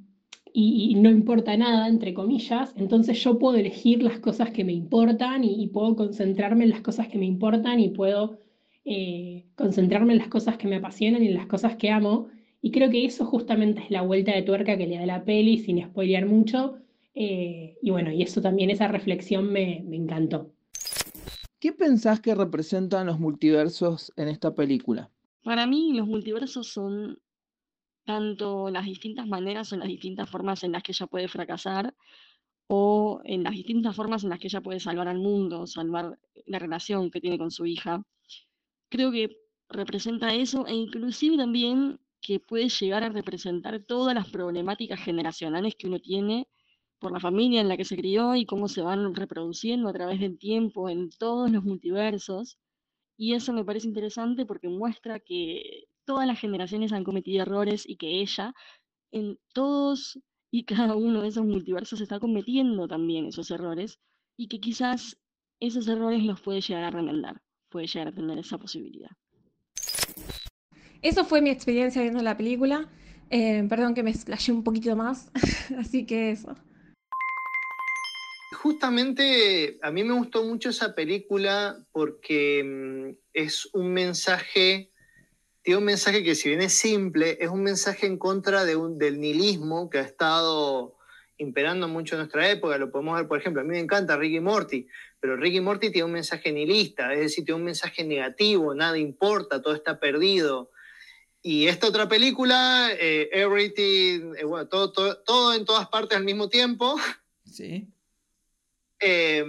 [0.96, 5.62] no importa nada, entre comillas, entonces yo puedo elegir las cosas que me importan y,
[5.62, 8.38] y puedo concentrarme en las cosas que me importan y puedo
[8.84, 12.28] eh, concentrarme en las cosas que me apasionan y en las cosas que amo.
[12.64, 15.58] Y creo que eso justamente es la vuelta de tuerca que le da la peli,
[15.58, 16.78] sin spoilear mucho.
[17.14, 20.50] Eh, y bueno, y eso también, esa reflexión me, me encantó.
[21.60, 25.10] ¿Qué pensás que representan los multiversos en esta película?
[25.42, 27.18] Para mí los multiversos son
[28.06, 31.94] tanto las distintas maneras o las distintas formas en las que ella puede fracasar
[32.66, 36.58] o en las distintas formas en las que ella puede salvar al mundo, salvar la
[36.58, 38.02] relación que tiene con su hija.
[38.88, 39.36] Creo que
[39.68, 45.88] representa eso e inclusive también que puede llegar a representar todas las problemáticas generacionales que
[45.88, 46.48] uno tiene
[46.98, 50.20] por la familia en la que se crió y cómo se van reproduciendo a través
[50.20, 52.58] del tiempo en todos los multiversos.
[53.18, 57.96] Y eso me parece interesante porque muestra que todas las generaciones han cometido errores y
[57.96, 58.54] que ella,
[59.12, 60.18] en todos
[60.50, 64.00] y cada uno de esos multiversos, está cometiendo también esos errores
[64.38, 65.18] y que quizás
[65.60, 69.10] esos errores los puede llegar a remendar, puede llegar a tener esa posibilidad.
[71.04, 72.88] Eso fue mi experiencia viendo la película.
[73.28, 75.30] Eh, perdón que me explayé un poquito más,
[75.78, 76.56] así que eso.
[78.52, 84.92] Justamente a mí me gustó mucho esa película porque mm, es un mensaje,
[85.60, 88.96] tiene un mensaje que si bien es simple, es un mensaje en contra de un,
[88.96, 90.96] del nihilismo que ha estado
[91.36, 92.78] imperando mucho en nuestra época.
[92.78, 94.86] Lo podemos ver, por ejemplo, a mí me encanta Ricky Morty,
[95.20, 99.60] pero Ricky Morty tiene un mensaje nihilista, es decir, tiene un mensaje negativo, nada importa,
[99.60, 100.70] todo está perdido.
[101.46, 106.24] Y esta otra película, eh, Everything, eh, bueno, todo, todo, todo, en todas partes al
[106.24, 106.96] mismo tiempo,
[107.44, 107.86] Sí.
[108.98, 109.44] eh,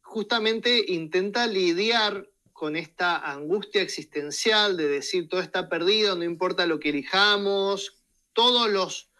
[0.00, 6.80] justamente intenta lidiar con esta angustia existencial de decir todo está perdido, no importa lo
[6.80, 7.98] que elijamos,
[8.32, 9.10] todos los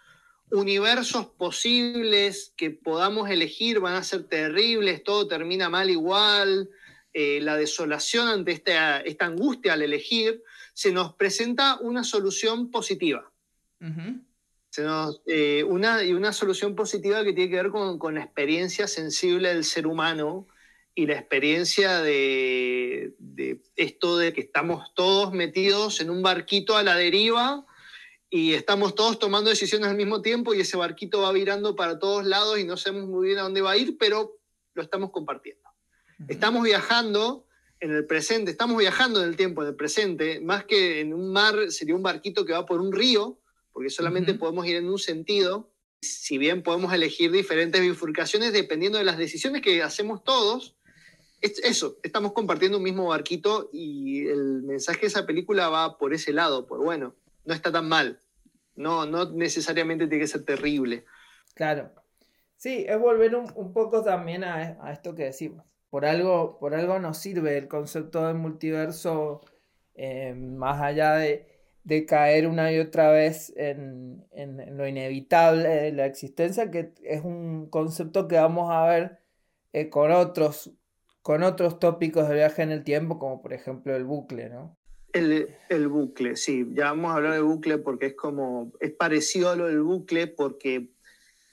[0.50, 6.70] universos posibles que podamos elegir van a ser terribles, todo termina mal igual,
[7.12, 10.42] eh, la desolación ante esta, esta angustia al elegir,
[10.76, 13.32] se nos presenta una solución positiva.
[13.80, 14.20] Ujú.
[14.68, 18.22] Se nos- eh, una, y una solución positiva que tiene que ver con, con la
[18.22, 20.46] experiencia sensible del ser humano
[20.94, 26.82] y la experiencia de, de esto de que estamos todos metidos en un barquito a
[26.82, 27.64] la deriva
[28.28, 32.26] y estamos todos tomando decisiones al mismo tiempo y ese barquito va virando para todos
[32.26, 34.36] lados y no sabemos muy bien a dónde va a ir, pero
[34.74, 35.70] lo estamos compartiendo.
[36.28, 37.45] Estamos viajando
[37.80, 41.32] en el presente, estamos viajando en el tiempo, en el presente, más que en un
[41.32, 43.38] mar, sería un barquito que va por un río,
[43.72, 45.70] porque solamente podemos ir en un sentido,
[46.00, 50.76] si bien podemos elegir diferentes bifurcaciones dependiendo de las decisiones que hacemos todos,
[51.42, 56.14] es eso, estamos compartiendo un mismo barquito y el mensaje de esa película va por
[56.14, 57.14] ese lado, por bueno,
[57.44, 58.20] no está tan mal,
[58.74, 61.04] no, no necesariamente tiene que ser terrible.
[61.54, 61.92] Claro.
[62.56, 65.75] Sí, es volver un, un poco también a, a esto que decimos.
[65.96, 69.40] Por algo, por algo nos sirve el concepto del multiverso,
[69.94, 71.46] eh, más allá de,
[71.84, 74.22] de caer una y otra vez en,
[74.76, 79.20] lo inevitable de la existencia, que es un concepto que vamos a ver
[79.72, 80.70] eh, con otros,
[81.22, 84.76] con otros tópicos de viaje en el tiempo, como por ejemplo el bucle, ¿no?
[85.14, 89.48] El, el bucle, sí, ya vamos a hablar del bucle porque es como, es parecido
[89.48, 90.90] a lo del bucle porque,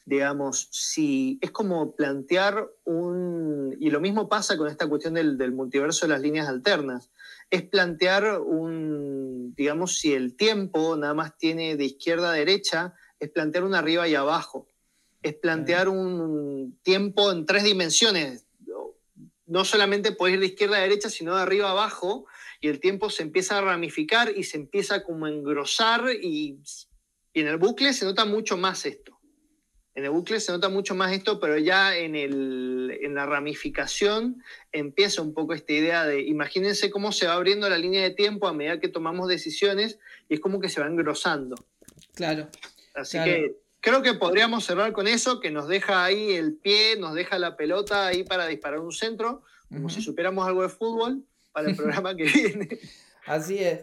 [0.05, 5.53] digamos, si es como plantear un, y lo mismo pasa con esta cuestión del, del
[5.53, 7.09] multiverso de las líneas alternas,
[7.49, 13.29] es plantear un, digamos, si el tiempo nada más tiene de izquierda a derecha, es
[13.29, 14.67] plantear un arriba y abajo,
[15.21, 18.45] es plantear un tiempo en tres dimensiones,
[19.45, 22.25] no solamente puedes ir de izquierda a derecha, sino de arriba a abajo,
[22.59, 26.59] y el tiempo se empieza a ramificar y se empieza como a engrosar y,
[27.33, 29.12] y en el bucle se nota mucho más esto.
[29.95, 34.43] En el bucle se nota mucho más esto, pero ya en, el, en la ramificación
[34.71, 38.47] empieza un poco esta idea de, imagínense cómo se va abriendo la línea de tiempo
[38.47, 41.55] a medida que tomamos decisiones y es como que se va engrosando.
[42.15, 42.47] Claro.
[42.95, 43.31] Así Claro.
[43.31, 47.37] que creo que podríamos cerrar con eso, que nos deja ahí el pie, nos deja
[47.37, 51.75] la pelota ahí para disparar un centro, como si supiéramos algo de fútbol para el
[51.77, 52.79] programa que viene.
[53.27, 53.81] Así es.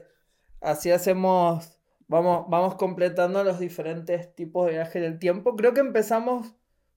[0.60, 1.68] Así hacemos,
[2.10, 5.54] vamos, vamos completando los diferentes tipos de viaje del tiempo.
[5.56, 6.54] Creo que empezamos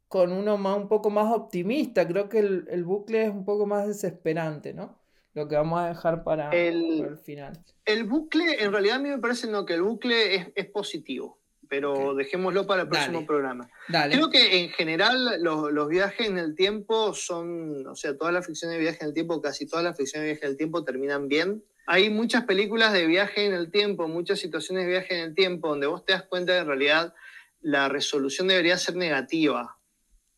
[0.07, 2.07] con uno más, un poco más optimista.
[2.07, 4.99] Creo que el, el bucle es un poco más desesperante, ¿no?
[5.33, 7.63] Lo que vamos a dejar para, El- para el final.
[7.85, 11.39] El bucle, en realidad a mí me parece no, que el bucle es, es positivo,
[11.67, 13.25] pero dejémoslo para el próximo Dale.
[13.27, 13.69] programa.
[13.89, 14.15] Dale.
[14.15, 18.45] Creo que en general los, los viajes en el tiempo son, o sea, todas las
[18.45, 20.83] ficciones de viaje en el tiempo, casi todas las ficciones de viaje en el tiempo
[20.83, 21.63] terminan bien.
[21.85, 25.69] Hay muchas películas de viaje en el tiempo, muchas situaciones de viaje en el tiempo,
[25.69, 27.13] donde vos te das cuenta que en realidad
[27.61, 29.77] la resolución debería ser negativa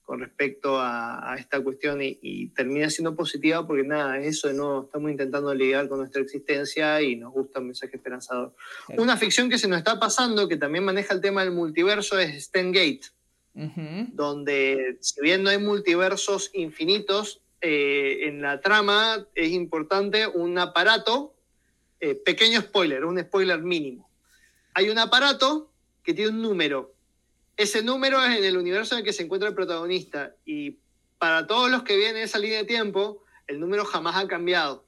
[0.03, 4.47] con respecto a, a esta cuestión y, y termina siendo positiva porque nada, es eso
[4.47, 8.55] de no estamos intentando lidiar con nuestra existencia y nos gusta un mensaje esperanzador.
[8.97, 12.35] Una ficción que se nos está pasando, que también maneja el tema del multiverso, es
[12.35, 13.01] Stan Gate
[13.55, 14.09] Ujú.
[14.11, 21.34] donde si bien no hay multiversos infinitos, eh, en la trama es importante un aparato,
[21.99, 24.09] eh, pequeño spoiler, un spoiler mínimo.
[24.73, 25.71] Hay un aparato
[26.03, 26.93] que tiene un número.
[27.57, 30.77] Ese número es en el universo en el que se encuentra el protagonista y
[31.17, 34.85] para todos los que vienen en esa línea de tiempo, el número jamás ha cambiado.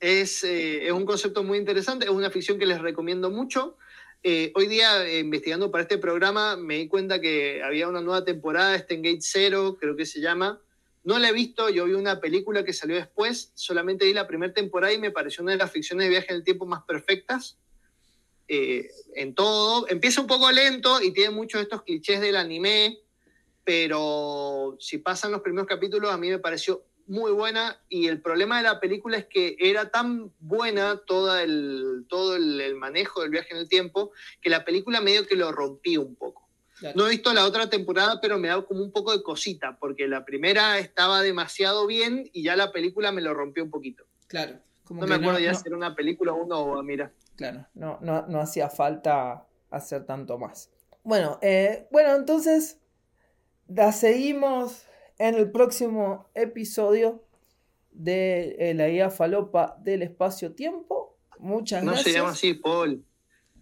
[0.00, 3.76] Es, eh, es un concepto muy interesante, es una ficción que les recomiendo mucho.
[4.22, 8.24] Eh, hoy día, eh, investigando para este programa, me di cuenta que había una nueva
[8.24, 10.60] temporada, este Gate Zero, creo que se llama.
[11.04, 14.54] No la he visto, yo vi una película que salió después, solamente vi la primera
[14.54, 17.58] temporada y me pareció una de las ficciones de viaje en el tiempo más perfectas.
[18.48, 22.98] Eh, en todo, empieza un poco lento y tiene muchos de estos clichés del anime,
[23.64, 28.56] pero si pasan los primeros capítulos, a mí me pareció muy buena y el problema
[28.56, 33.30] de la película es que era tan buena toda el, todo el, el manejo del
[33.30, 36.43] viaje en el tiempo que la película medio que lo rompí un poco.
[36.84, 36.98] Claro.
[36.98, 40.06] No he visto la otra temporada, pero me da como un poco de cosita, porque
[40.06, 44.04] la primera estaba demasiado bien y ya la película me lo rompió un poquito.
[44.26, 44.58] Claro.
[44.84, 47.10] Como No que me acuerdo ya no- si era una película o una ova, mira.
[47.36, 50.70] Claro, no, no, no hacía falta hacer tanto más.
[51.04, 52.78] Bueno, eh, bueno, entonces
[53.66, 54.82] la seguimos
[55.16, 57.24] en el próximo episodio
[57.92, 61.16] de eh, la guía falopa del espacio-tiempo.
[61.38, 62.12] muchas No gracias.
[62.12, 63.02] se llama así, Paul.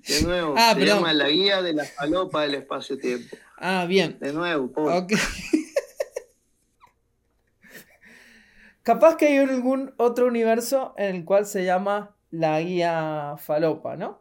[0.08, 0.98] De nuevo, Ah, se perdón.
[0.98, 3.36] llama la guía de la falopa del espacio-tiempo.
[3.58, 4.18] Ah, bien.
[4.20, 4.88] De nuevo, Paul.
[4.92, 5.12] Ok.
[8.82, 14.20] Capaz que hay algún otro universo en el cual se llama la guía falopa, ¿no?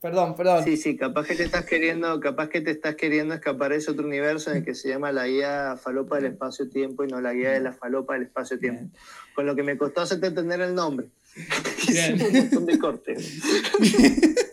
[0.00, 0.64] Perdón, perdón.
[0.64, 3.90] Sí, sí, capaz que te estás queriendo, capaz que te estás queriendo escapar a ese
[3.92, 7.32] otro universo en el que se llama la guía falopa del espacio-tiempo y no la
[7.34, 8.96] guía de la falopa del espacio-tiempo.
[9.34, 11.08] Con lo que me costó hacerte entender el nombre.
[11.88, 12.20] Bien.
[12.20, 13.42] Un montón de cortes.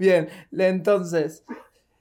[0.00, 1.44] Bien, entonces,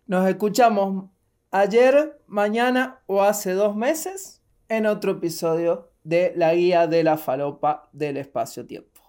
[0.07, 1.09] nos escuchamos
[1.51, 7.89] ayer, mañana o hace dos meses en otro episodio de La Guía de la Falopa
[7.91, 9.01] del Espacio-Tiempo.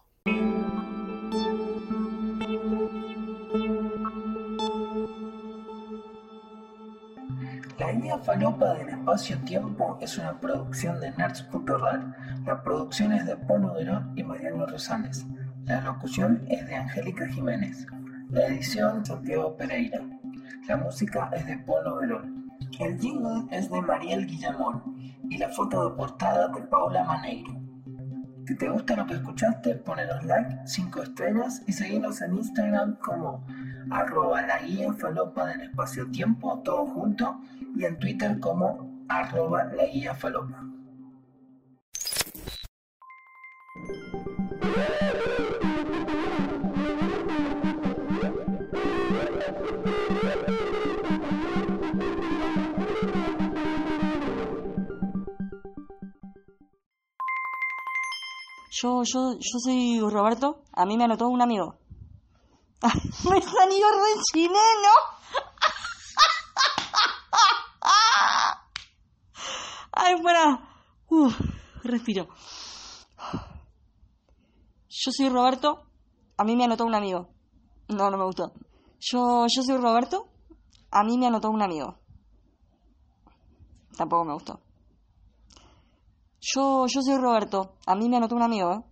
[7.78, 12.42] La Guía Falopa del Espacio-Tiempo es una producción de Nerds.rar.
[12.44, 15.24] La producción es de Polo Derón y Mariano Rosales.
[15.66, 17.86] La locución es de Angélica Jiménez.
[18.30, 20.00] La edición Santiago Pereira.
[20.68, 22.48] La música es de Polo Verón.
[22.78, 24.82] El jingle es de Mariel Guillamón
[25.28, 27.60] y la foto de portada de Paula Maneiro.
[28.46, 33.44] Si te gusta lo que escuchaste, ponenos like, 5 estrellas y seguinos en Instagram como
[33.90, 37.40] arroba la guía del espacio tiempo, todo junto,
[37.76, 40.64] y en Twitter como arroba la guía falopa.
[58.82, 60.62] Yo, yo, yo soy Roberto.
[60.72, 61.74] A mí me anotó un amigo.
[62.80, 64.54] me salió re chileno.
[69.92, 70.66] Ay, para.
[71.10, 71.38] Uf,
[71.82, 72.28] respiro.
[74.88, 75.82] Yo soy Roberto.
[76.38, 77.28] A mí me anotó un amigo.
[77.88, 78.54] No, no me gustó.
[78.98, 80.26] Yo, yo soy Roberto.
[80.90, 81.98] A mí me anotó un amigo.
[83.96, 84.62] Tampoco me gustó.
[86.40, 87.74] Yo, yo soy Roberto.
[87.86, 88.89] A mí me anotó un amigo, ¿eh?